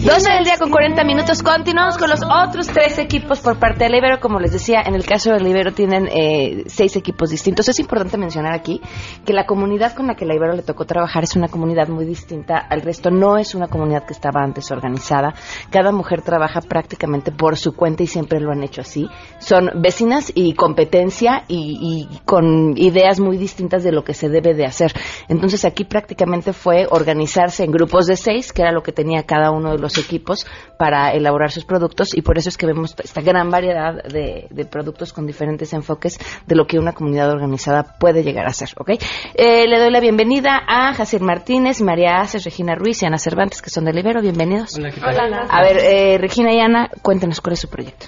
[0.00, 1.42] 12 del día con 40 minutos.
[1.42, 4.20] Continuamos con los otros tres equipos por parte del Ibero.
[4.20, 7.68] Como les decía, en el caso del Ibero tienen eh, seis equipos distintos.
[7.68, 8.80] Es importante mencionar aquí
[9.26, 12.06] que la comunidad con la que la Ibero le tocó trabajar es una comunidad muy
[12.06, 13.10] distinta al resto.
[13.10, 15.34] No es una comunidad que estaba antes organizada.
[15.68, 19.08] Cada mujer trabaja prácticamente por su cuenta y siempre lo han hecho así.
[19.40, 24.54] Son vecinas y competencia y, y con ideas muy distintas de lo que se debe
[24.54, 24.92] de hacer.
[25.28, 29.50] Entonces aquí prácticamente fue organizarse en grupos de seis, que era lo que tenía cada
[29.50, 30.46] uno de los equipos
[30.76, 34.64] para elaborar sus productos y por eso es que vemos esta gran variedad de, de
[34.66, 38.90] productos con diferentes enfoques de lo que una comunidad organizada puede llegar a ser, ¿ok?
[39.34, 43.62] Eh, le doy la bienvenida a Jacir Martínez, María Aces, Regina Ruiz y Ana Cervantes,
[43.62, 44.20] que son de Libero.
[44.20, 44.76] Bienvenidos.
[44.76, 48.06] Hola, A ver, eh, Regina y Ana, cuéntenos cuál es su proyecto.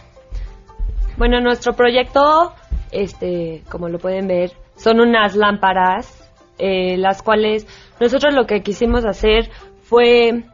[1.16, 2.54] Bueno, nuestro proyecto,
[2.90, 7.66] este, como lo pueden ver, son unas lámparas, eh, las cuales
[8.00, 9.50] nosotros lo que quisimos hacer
[9.82, 10.44] fue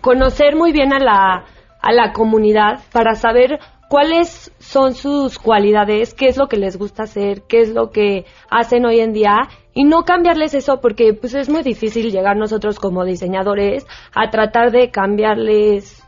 [0.00, 1.44] conocer muy bien a la,
[1.80, 3.58] a la comunidad para saber
[3.88, 8.24] cuáles son sus cualidades, qué es lo que les gusta hacer, qué es lo que
[8.48, 12.78] hacen hoy en día y no cambiarles eso porque pues es muy difícil llegar nosotros
[12.78, 16.02] como diseñadores a tratar de cambiarles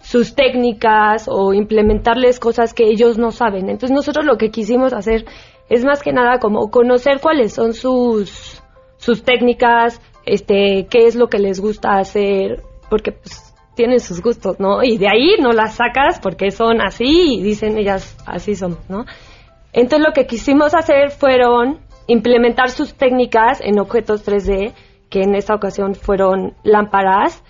[0.00, 3.68] sus técnicas o implementarles cosas que ellos no saben.
[3.68, 5.24] Entonces nosotros lo que quisimos hacer
[5.68, 8.62] es más que nada como conocer cuáles son sus
[8.96, 14.58] sus técnicas, este, qué es lo que les gusta hacer, porque pues tienen sus gustos,
[14.58, 14.82] ¿no?
[14.82, 19.04] Y de ahí no las sacas porque son así y dicen ellas así son, ¿no?
[19.72, 24.72] Entonces lo que quisimos hacer fueron implementar sus técnicas en objetos 3D,
[25.10, 27.42] que en esta ocasión fueron lámparas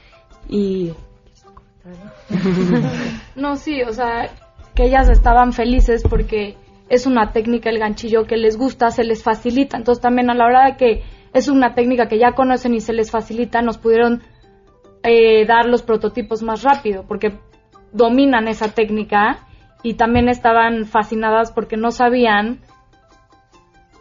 [0.49, 0.93] y
[3.37, 4.31] No, sí, o sea,
[4.75, 6.57] que ellas estaban felices porque
[6.89, 9.77] es una técnica el ganchillo que les gusta, se les facilita.
[9.77, 12.93] Entonces también a la hora de que es una técnica que ya conocen y se
[12.93, 14.23] les facilita, nos pudieron
[15.03, 17.39] eh, dar los prototipos más rápido porque
[17.93, 19.47] dominan esa técnica
[19.83, 22.61] y también estaban fascinadas porque no sabían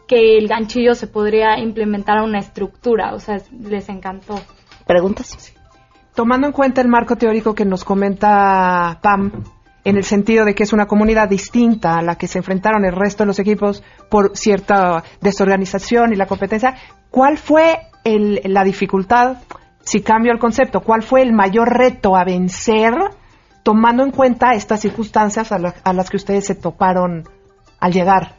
[0.07, 4.35] que el ganchillo se podría implementar a una estructura, o sea, les encantó.
[4.85, 5.53] ¿Preguntas?
[6.15, 9.43] Tomando en cuenta el marco teórico que nos comenta Pam,
[9.83, 12.93] en el sentido de que es una comunidad distinta a la que se enfrentaron el
[12.95, 16.75] resto de los equipos por cierta desorganización y la competencia,
[17.11, 19.37] ¿cuál fue el- la dificultad,
[19.87, 22.93] si cambio el concepto, cuál fue el mayor reto a vencer
[23.63, 27.23] tomando en cuenta estas circunstancias a, la- a las que ustedes se toparon
[27.79, 28.33] al llegar?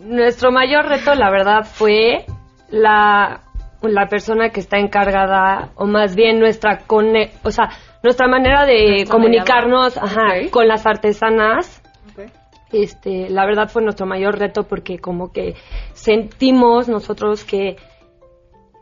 [0.00, 2.26] Nuestro mayor reto, la verdad, fue
[2.68, 3.40] la,
[3.82, 7.70] la persona que está encargada, o más bien nuestra cone- o sea,
[8.02, 11.80] nuestra manera de comunicarnos ajá, con las artesanas.
[12.72, 15.54] Este, la verdad fue nuestro mayor reto porque como que
[15.92, 17.76] sentimos nosotros que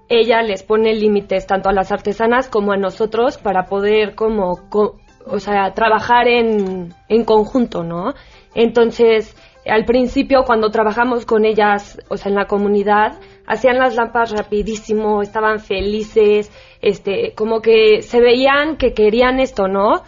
[0.09, 4.97] ella les pone límites tanto a las artesanas como a nosotros para poder como, co-
[5.27, 8.15] o sea, trabajar en, en conjunto, ¿no?
[8.55, 9.37] Entonces,
[9.67, 15.23] al principio cuando trabajamos con ellas, o sea, en la comunidad, hacían las lámparas rapidísimo,
[15.23, 20.03] estaban felices, este, como que se veían que querían esto, ¿no?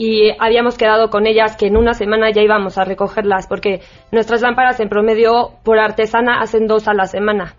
[0.00, 3.80] y habíamos quedado con ellas que en una semana ya íbamos a recogerlas porque
[4.12, 7.56] nuestras lámparas en promedio por artesana hacen dos a la semana.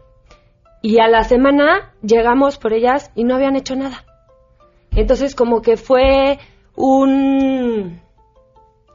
[0.81, 4.05] Y a la semana llegamos por ellas y no habían hecho nada.
[4.91, 6.39] Entonces como que fue
[6.75, 8.01] un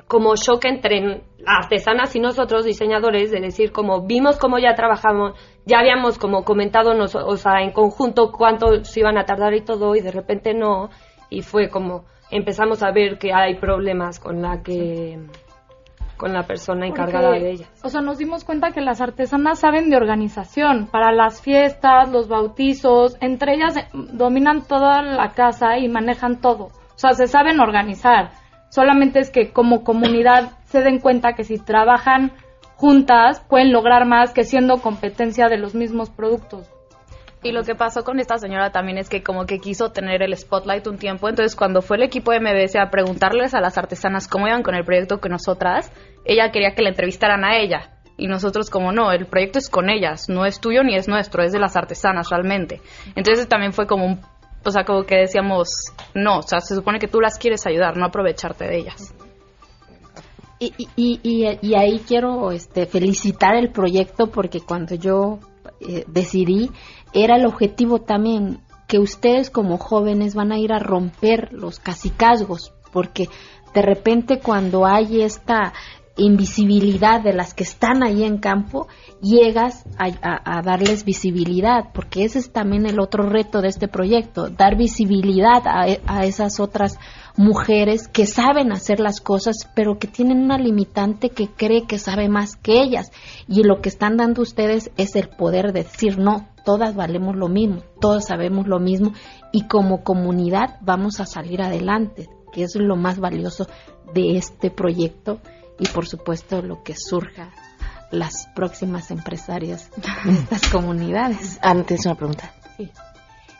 [0.07, 5.79] como shock entre artesanas y nosotros diseñadores de decir como vimos cómo ya trabajamos, ya
[5.79, 9.95] habíamos como comentado nos, o sea, en conjunto cuánto se iban a tardar y todo
[9.95, 10.91] y de repente no
[11.31, 15.19] y fue como empezamos a ver que hay problemas con la que
[16.25, 17.71] con la persona encargada Porque, de ellas.
[17.83, 22.29] O sea, nos dimos cuenta que las artesanas saben de organización para las fiestas, los
[22.29, 26.69] bautizos, entre ellas eh, dominan toda la casa y manejan todo.
[26.69, 28.31] O sea, se saben organizar.
[28.71, 32.33] Solamente es que como comunidad se den cuenta que si trabajan
[32.77, 36.75] juntas pueden lograr más que siendo competencia de los mismos productos.
[37.45, 40.35] Y lo que pasó con esta señora también es que como que quiso tener el
[40.35, 44.29] spotlight un tiempo, entonces cuando fue el equipo de MBS a preguntarles a las artesanas
[44.29, 45.93] cómo iban con el proyecto que nosotras,
[46.25, 47.91] ella quería que la entrevistaran a ella.
[48.17, 51.43] Y nosotros como no, el proyecto es con ellas, no es tuyo ni es nuestro,
[51.43, 52.81] es de las artesanas realmente.
[53.17, 54.21] Entonces también fue como un,
[54.65, 55.69] o sea, como que decíamos,
[56.15, 59.15] no, o sea, se supone que tú las quieres ayudar, no aprovecharte de ellas.
[60.61, 65.41] Y, y, y, y- ahí quiero este, felicitar el proyecto porque cuando yo
[65.81, 66.71] eh, decidí
[67.13, 72.73] era el objetivo también que ustedes como jóvenes van a ir a romper los casicazgos
[72.93, 73.29] porque
[73.75, 75.73] de repente cuando hay esta
[76.17, 78.87] invisibilidad de las que están ahí en campo,
[79.21, 84.77] llegas a, darles visibilidad, porque ese es también el otro reto de este proyecto, dar
[84.77, 86.99] visibilidad a, a esas otras
[87.37, 92.29] mujeres que saben hacer las cosas, pero que tienen una limitante que cree que sabe
[92.29, 93.11] más que ellas.
[93.49, 97.49] Y lo que están dando ustedes es el poder de decir, no, todas valemos lo
[97.49, 99.13] mismo, todos sabemos lo mismo,
[99.53, 103.67] y como comunidad vamos a salir adelante, que es lo más valioso
[104.15, 105.41] de este proyecto
[105.79, 107.51] y por supuesto lo que surja
[108.11, 109.91] las próximas empresarias
[110.25, 111.59] de estas comunidades.
[111.63, 112.53] Antes una pregunta.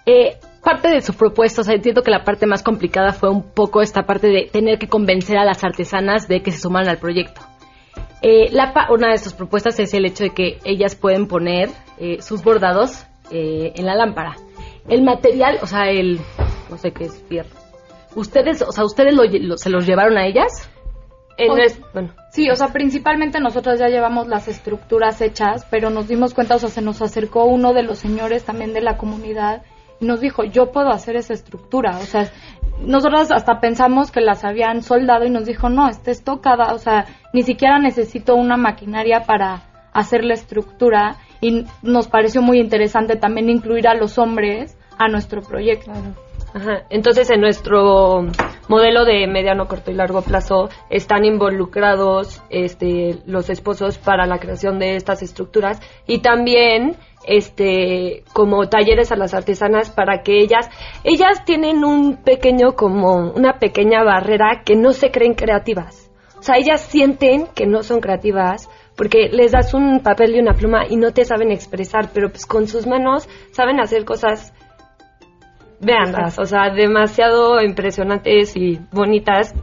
[0.07, 3.43] Eh, parte de su propuesta, o sea, entiendo que la parte más complicada fue un
[3.43, 6.99] poco esta parte de tener que convencer a las artesanas de que se sumaran al
[6.99, 7.41] proyecto.
[8.23, 11.71] Eh, la pa- una de sus propuestas es el hecho de que ellas pueden poner
[11.99, 14.37] eh, sus bordados eh, en la lámpara.
[14.89, 16.21] El material, o sea, el,
[16.71, 17.51] no sé qué es fierro.
[18.15, 20.71] Ustedes, o sea, ustedes lo- se los llevaron a ellas.
[21.37, 25.89] En O- es- bueno, Sí, o sea, principalmente nosotros ya llevamos las estructuras hechas, pero
[25.91, 28.97] nos dimos cuenta, o sea, se nos acercó uno de los señores también de la
[28.97, 29.63] comunidad
[30.01, 31.99] y nos dijo, yo puedo hacer esa estructura.
[31.99, 32.29] O sea,
[32.81, 36.79] nosotros hasta pensamos que las habían soldado y nos dijo, no, esta es tocada, o
[36.79, 39.63] sea, ni siquiera necesito una maquinaria para
[39.93, 45.41] hacer la estructura y nos pareció muy interesante también incluir a los hombres a nuestro
[45.41, 45.93] proyecto.
[46.89, 48.27] Entonces, en nuestro
[48.69, 54.79] modelo de mediano, corto y largo plazo están involucrados este, los esposos para la creación
[54.79, 56.97] de estas estructuras y también
[57.27, 60.69] este como talleres a las artesanas para que ellas
[61.05, 66.11] ellas tienen un pequeño como una pequeña barrera que no se creen creativas.
[66.39, 70.53] O sea ellas sienten que no son creativas porque les das un papel y una
[70.53, 74.53] pluma y no te saben expresar pero pues con sus manos saben hacer cosas
[75.81, 79.55] Veanlas, o sea, demasiado impresionantes y bonitas.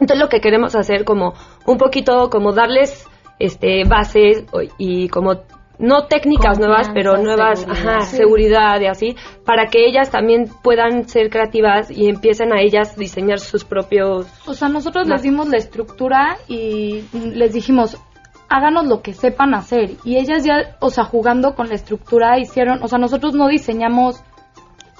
[0.00, 1.34] Entonces lo que queremos hacer como
[1.66, 3.06] un poquito como darles
[3.38, 4.44] este bases
[4.78, 5.42] y como
[5.78, 7.88] no técnicas nuevas, pero nuevas, seguridad.
[7.88, 8.16] ajá, Sí.
[8.16, 13.40] seguridad y así, para que ellas también puedan ser creativas y empiecen a ellas diseñar
[13.40, 17.96] sus propios O sea, nosotros les dimos la estructura y les dijimos,
[18.48, 19.92] háganos lo que sepan hacer.
[20.04, 24.22] Y ellas ya, o sea, jugando con la estructura, hicieron, o sea, nosotros no diseñamos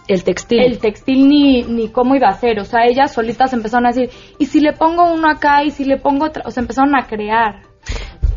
[0.09, 0.61] el textil.
[0.61, 2.59] El textil ni, ni cómo iba a ser.
[2.61, 5.65] O sea, ellas solitas empezaron a decir, ¿y si le pongo uno acá?
[5.65, 6.43] ¿Y si le pongo otra?
[6.47, 7.63] O sea, empezaron a crear.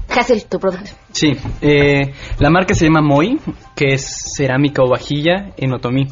[0.10, 0.92] Hazel, tu producto.
[1.12, 3.38] Sí, eh, la marca se llama Moi,
[3.76, 6.08] que es cerámica o vajilla en otomí.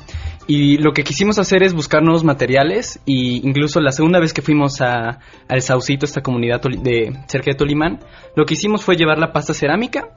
[0.46, 4.42] Y lo que quisimos hacer es buscar nuevos materiales y incluso la segunda vez que
[4.42, 8.00] fuimos a, al Saucito, esta comunidad de cerca de Tolimán,
[8.36, 10.10] lo que hicimos fue llevar la pasta cerámica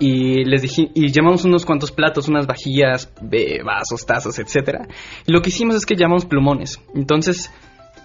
[0.00, 3.12] y les dije y llamamos unos cuantos platos, unas vajillas,
[3.64, 4.88] vasos, tazas, etcétera.
[5.26, 6.80] Lo que hicimos es que llamamos plumones.
[6.94, 7.52] Entonces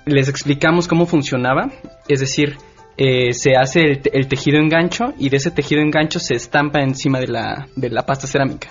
[0.06, 1.72] les explicamos cómo funcionaba,
[2.08, 2.58] es decir,
[2.98, 6.36] eh, se hace el, el tejido en gancho y de ese tejido en gancho se
[6.36, 8.70] estampa encima de la, de la pasta cerámica.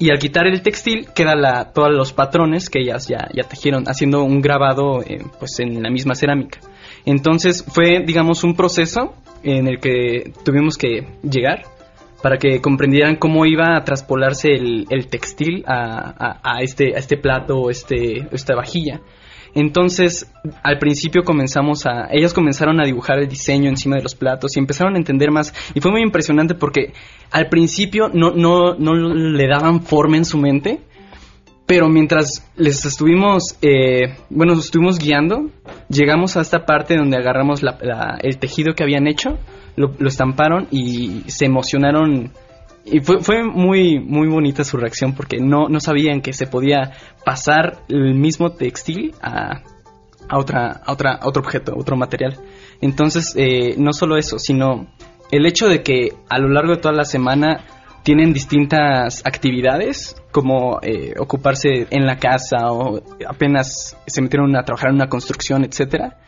[0.00, 3.84] Y al quitar el textil queda la, todos los patrones que ellas ya, ya tejieron,
[3.86, 6.60] haciendo un grabado eh, pues en la misma cerámica.
[7.04, 11.64] Entonces fue, digamos, un proceso en el que tuvimos que llegar
[12.22, 17.16] para que comprendieran cómo iba a traspolarse el, el textil a, a- este, a este
[17.16, 19.00] plato este, esta vajilla.
[19.54, 20.30] Entonces,
[20.62, 22.08] al principio comenzamos a...
[22.12, 25.54] Ellas comenzaron a dibujar el diseño encima de los platos y empezaron a entender más.
[25.74, 26.92] Y fue muy impresionante porque
[27.30, 30.80] al principio no, no, no le daban forma en su mente.
[31.68, 35.50] Pero mientras les estuvimos, eh, bueno, estuvimos guiando,
[35.90, 39.38] llegamos a esta parte donde agarramos la- el tejido que habían hecho,
[39.76, 42.32] lo, lo estamparon y se emocionaron.
[42.86, 46.92] Y fue, fue muy, muy bonita su reacción porque no, no sabían que se podía
[47.22, 49.60] pasar el mismo textil a,
[50.26, 52.38] a, otra, a, otra, a otro objeto, a otro material.
[52.80, 54.86] Entonces, eh, no solo eso, sino
[55.30, 57.60] el hecho de que a lo largo de toda la semana
[58.04, 64.90] tienen distintas actividades, como eh, ocuparse en la casa o apenas se metieron a trabajar
[64.90, 66.18] en una construcción, etcétera.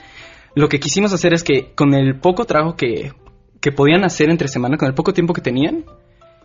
[0.55, 3.13] Lo que quisimos hacer es que con el poco trabajo que,
[3.61, 5.85] que podían hacer entre semana, con el poco tiempo que tenían,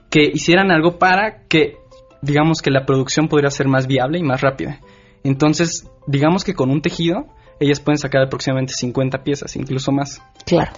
[0.10, 1.78] que hicieran algo para que,
[2.22, 4.80] digamos, que la producción pudiera ser más viable y más rápida.
[5.24, 7.26] Entonces, digamos que con un tejido,
[7.60, 10.22] ellas pueden sacar aproximadamente 50 piezas, incluso más.
[10.46, 10.72] Claro.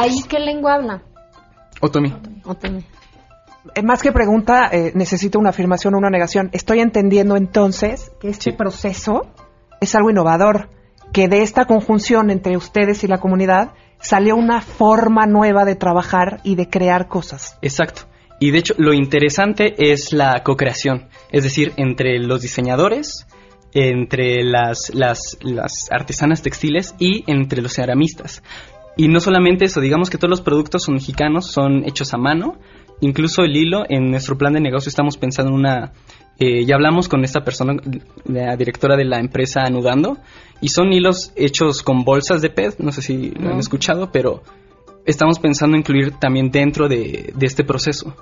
[0.00, 1.02] ¿Ahí qué lengua habla?
[1.80, 2.12] Otomi.
[2.44, 2.78] Otomi.
[2.78, 2.84] Eh,
[3.84, 6.50] Más que pregunta, eh, necesito una afirmación o una negación.
[6.52, 9.26] Estoy entendiendo entonces que este proceso
[9.80, 10.68] es algo innovador,
[11.12, 16.40] que de esta conjunción entre ustedes y la comunidad salió una forma nueva de trabajar
[16.44, 17.58] y de crear cosas.
[17.62, 18.02] Exacto.
[18.40, 23.26] Y de hecho, lo interesante es la co-creación, es decir, entre los diseñadores,
[23.72, 28.42] entre las, las, las artesanas textiles y entre los ceramistas.
[28.96, 32.58] Y no solamente eso, digamos que todos los productos son mexicanos, son hechos a mano.
[33.00, 35.92] Incluso el hilo, en nuestro plan de negocio estamos pensando en una...
[36.38, 37.74] eh, ya hablamos con esta persona,
[38.24, 40.18] la directora de la empresa Anudando,
[40.60, 44.42] y son hilos hechos con bolsas de pez, no sé si lo han escuchado, pero
[45.06, 48.14] estamos pensando incluir también dentro de, de este proceso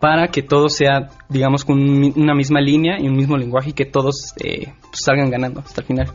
[0.00, 3.86] para que todo sea, digamos, con una misma línea y un mismo lenguaje y que
[3.86, 6.12] todos eh, pues, salgan ganando hasta el final.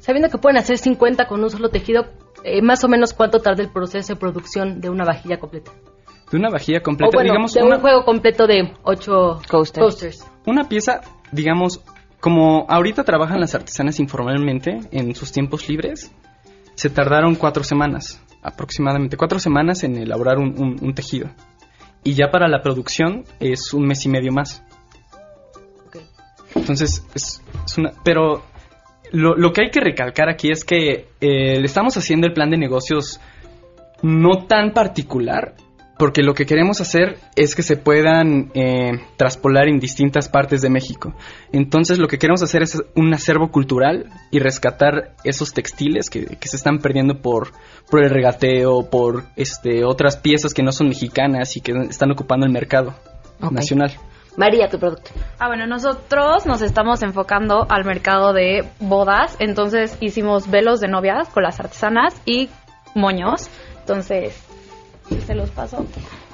[0.00, 2.04] Sabiendo que pueden hacer 50 con un solo tejido,
[2.44, 5.72] eh, más o menos cuánto tarda el proceso de producción de una vajilla completa.
[6.32, 10.26] De una vajilla completa, o bueno, digamos, de una, un juego completo de 8 coasters.
[10.46, 11.80] una pieza, digamos,
[12.20, 16.10] como ahorita trabajan las artesanas informalmente en sus tiempos libres,
[16.74, 21.28] se tardaron cuatro semanas, aproximadamente cuatro semanas en elaborar un, un- un tejido.
[22.04, 24.64] Y ya para la producción es un mes y medio más.
[26.54, 27.92] Entonces, es, es una...
[28.04, 28.42] Pero
[29.12, 32.50] lo, lo que hay que recalcar aquí es que eh, le estamos haciendo el plan
[32.50, 33.20] de negocios
[34.02, 35.54] no tan particular,
[36.02, 40.68] porque lo que queremos hacer es que se puedan eh, traspolar en distintas partes de
[40.68, 41.14] México.
[41.52, 46.48] Entonces lo que queremos hacer es un acervo cultural y rescatar esos textiles que, que
[46.48, 47.52] se están perdiendo por,
[47.88, 52.46] por el regateo, por este, otras piezas que no son mexicanas y que están ocupando
[52.46, 52.96] el mercado
[53.52, 53.92] nacional.
[54.36, 55.12] María, tu producto.
[55.38, 61.28] Ah, bueno, nosotros nos estamos enfocando al mercado de bodas, entonces hicimos velos de novias
[61.28, 62.48] con las artesanas y
[62.92, 63.48] moños,
[63.78, 64.51] entonces
[65.20, 65.52] se los.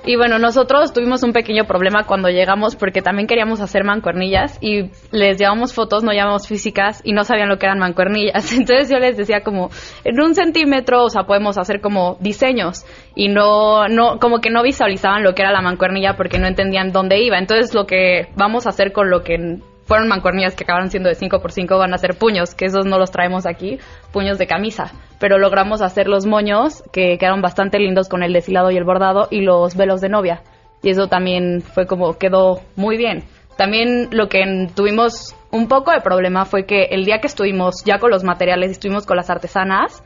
[0.04, 4.90] Y bueno, nosotros tuvimos un pequeño problema cuando llegamos porque también queríamos hacer mancuernillas y
[5.10, 8.52] les llevamos fotos, no llevamos físicas y no sabían lo que eran mancuernillas.
[8.56, 9.70] Entonces yo les decía como,
[10.04, 14.62] en un centímetro, o sea, podemos hacer como diseños y no, no, como que no
[14.62, 17.38] visualizaban lo que era la mancuernilla porque no entendían dónde iba.
[17.38, 19.58] Entonces lo que vamos a hacer con lo que
[19.88, 23.10] fueron mancuernillas que acabaron siendo de 5x5 van a ser puños, que esos no los
[23.10, 23.78] traemos aquí,
[24.12, 24.92] puños de camisa.
[25.18, 29.28] Pero logramos hacer los moños, que quedaron bastante lindos con el deshilado y el bordado,
[29.30, 30.42] y los velos de novia.
[30.82, 33.24] Y eso también fue como, quedó muy bien.
[33.56, 37.98] También lo que tuvimos un poco de problema fue que el día que estuvimos ya
[37.98, 40.04] con los materiales, estuvimos con las artesanas,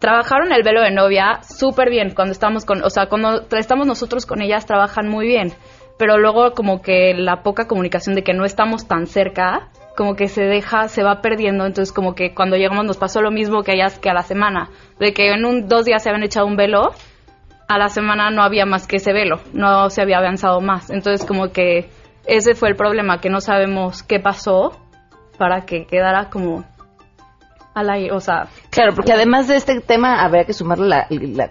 [0.00, 4.26] trabajaron el velo de novia súper bien cuando estamos con, o sea, cuando estamos nosotros
[4.26, 5.52] con ellas trabajan muy bien,
[5.98, 10.28] pero luego como que la poca comunicación de que no estamos tan cerca, como que
[10.28, 13.72] se deja, se va perdiendo, entonces como que cuando llegamos nos pasó lo mismo que
[13.72, 14.70] a ellas que a la semana,
[15.00, 16.92] de que en un dos días se habían echado un velo,
[17.66, 21.26] a la semana no había más que ese velo, no se había avanzado más, entonces
[21.26, 21.90] como que
[22.26, 24.78] ese fue el problema, que no sabemos qué pasó
[25.36, 26.64] para que quedara como
[27.74, 31.50] al aire, o sea, Claro, porque además de este tema habría que sumarle la-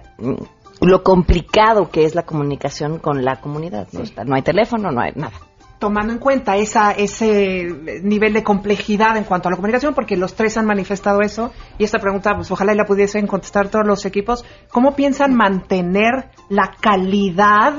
[0.88, 3.88] lo complicado que es la comunicación con la comunidad.
[3.92, 4.02] ¿no?
[4.02, 5.34] Está- no hay teléfono, no hay nada.
[5.80, 7.68] tomando en cuenta esa, ese
[8.02, 11.84] nivel de complejidad en cuanto a la comunicación, porque los tres han manifestado eso, y
[11.84, 16.72] esta pregunta, pues ojalá y la pudiesen contestar todos los equipos, ¿cómo piensan mantener la
[16.82, 17.74] calidad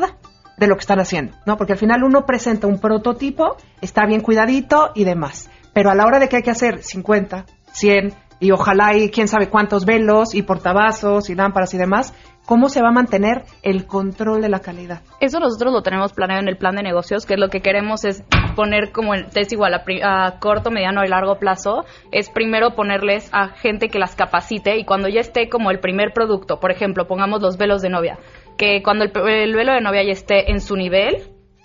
[0.56, 1.32] de lo que están haciendo?
[1.44, 1.56] ¿No?
[1.56, 6.06] Porque al final uno presenta un prototipo, está bien cuidadito y demás, pero a la
[6.06, 10.36] hora de que hay que hacer 50, 100, y ojalá y quién sabe cuántos velos
[10.36, 12.14] y portavasos y lámparas y demás,
[12.49, 15.03] ¿cómo se va a mantener el control de la calidad?
[15.20, 18.24] Eso nosotros lo tenemos planeado en el plan de negocios, que lo que queremos es
[18.57, 19.82] poner como en- es igual a,
[20.26, 24.84] a corto, mediano y largo plazo, es primero ponerles a gente que las capacite y
[24.86, 28.18] cuando ya esté como el primer producto, por ejemplo, pongamos los velos de novia,
[28.57, 31.18] que cuando el, el velo de novia ya esté en su nivel,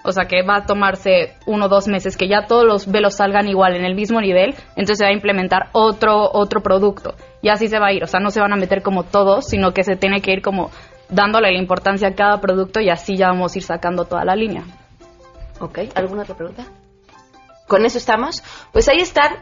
[0.03, 3.15] o sea que va a tomarse uno o dos meses que ya todos los velos
[3.15, 7.49] salgan igual en el mismo nivel, entonces se va a implementar otro otro producto y
[7.49, 9.73] así se va a ir, o sea no se van a meter como todos, sino
[9.73, 10.71] que se tiene que ir como
[11.09, 14.35] dándole la importancia a cada producto y así ya vamos a ir sacando toda la
[14.35, 14.63] línea.
[15.59, 16.65] Ok, ¿alguna otra pregunta?
[17.67, 18.43] ¿Con eso estamos?
[18.71, 19.35] Pues ahí están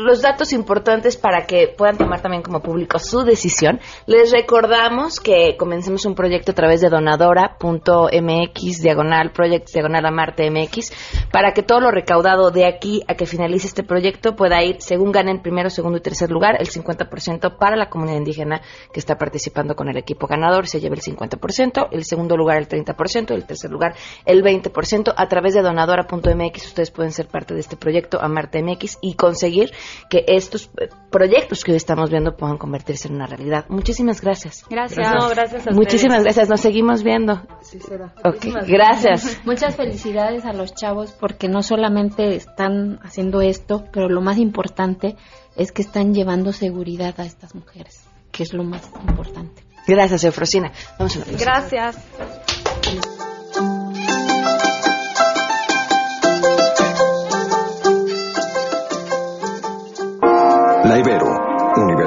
[0.00, 3.80] los datos importantes para que puedan tomar también como público su decisión.
[4.06, 10.92] Les recordamos que comencemos un proyecto a través de donadora.mx, diagonal, project, diagonal amarte MX,
[11.30, 15.12] para que todo lo recaudado de aquí a que finalice este proyecto pueda ir, según
[15.12, 19.74] ganen primero, segundo y tercer lugar, el 50% para la comunidad indígena que está participando
[19.76, 23.70] con el equipo ganador, se lleva el 50%, el segundo lugar el 30%, el tercer
[23.70, 23.94] lugar
[24.24, 25.14] el 20%.
[25.16, 29.72] A través de donadora.mx ustedes pueden ser parte de este proyecto Amarte MX y conseguir
[30.08, 30.70] que estos
[31.10, 33.66] proyectos que hoy estamos viendo puedan convertirse en una realidad.
[33.68, 34.64] Muchísimas gracias.
[34.68, 35.12] Gracias.
[35.12, 36.36] No, gracias a Muchísimas ustedes.
[36.36, 36.48] gracias.
[36.48, 37.34] Nos seguimos viendo.
[37.34, 39.40] Ok, Muchísimas gracias.
[39.44, 45.16] Muchas felicidades a los chavos porque no solamente están haciendo esto, pero lo más importante
[45.56, 49.62] es que están llevando seguridad a estas mujeres, que es lo más importante.
[49.86, 50.72] Gracias, Eufrosina.
[50.98, 51.38] Vamos a una.
[51.38, 53.19] Gracias.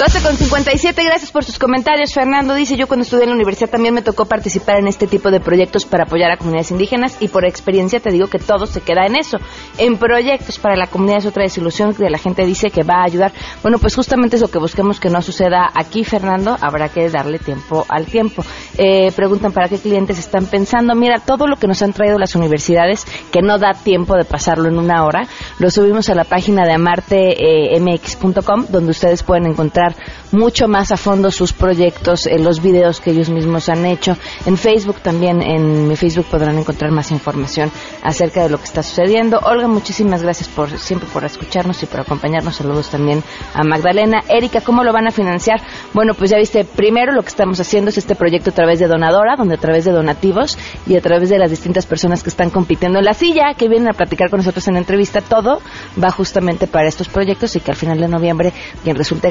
[0.00, 2.14] 12 con 57, gracias por sus comentarios.
[2.14, 5.30] Fernando dice, yo cuando estudié en la universidad también me tocó participar en este tipo
[5.30, 8.80] de proyectos para apoyar a comunidades indígenas y por experiencia te digo que todo se
[8.80, 9.36] queda en eso.
[9.76, 13.04] En proyectos para la comunidad es otra desilusión que la gente dice que va a
[13.04, 13.32] ayudar.
[13.60, 16.56] Bueno, pues justamente es lo que busquemos que no suceda aquí, Fernando.
[16.58, 18.42] Habrá que darle tiempo al tiempo.
[18.78, 20.94] Eh, preguntan para qué clientes están pensando.
[20.94, 24.66] Mira, todo lo que nos han traído las universidades, que no da tiempo de pasarlo
[24.66, 25.28] en una hora,
[25.58, 29.89] lo subimos a la página de amartemx.com, donde ustedes pueden encontrar
[30.32, 34.16] mucho más a fondo sus proyectos, en los videos que ellos mismos han hecho.
[34.46, 37.70] En Facebook también, en mi Facebook podrán encontrar más información
[38.02, 39.38] acerca de lo que está sucediendo.
[39.42, 42.56] Olga, muchísimas gracias por siempre por escucharnos y por acompañarnos.
[42.56, 43.22] Saludos también
[43.54, 44.22] a Magdalena.
[44.28, 45.60] Erika, ¿cómo lo van a financiar?
[45.92, 48.86] Bueno, pues ya viste, primero lo que estamos haciendo es este proyecto a través de
[48.86, 52.50] Donadora, donde a través de donativos y a través de las distintas personas que están
[52.50, 55.60] compitiendo en la silla, que vienen a platicar con nosotros en la entrevista, todo
[56.02, 59.30] va justamente para estos proyectos y que al final de noviembre quien resulte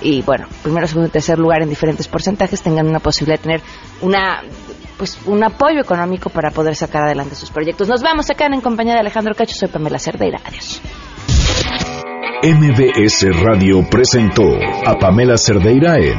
[0.00, 3.62] y bueno, primero, segundo y tercer lugar en diferentes porcentajes tengan una posibilidad de tener
[4.00, 4.42] una
[4.96, 7.88] pues un apoyo económico para poder sacar adelante sus proyectos.
[7.88, 10.38] Nos vamos acá en compañía de Alejandro Cacho, soy Pamela Cerdeira.
[10.44, 10.82] Adiós.
[12.42, 14.44] MBS Radio presentó
[14.86, 16.18] a Pamela Cerdeira en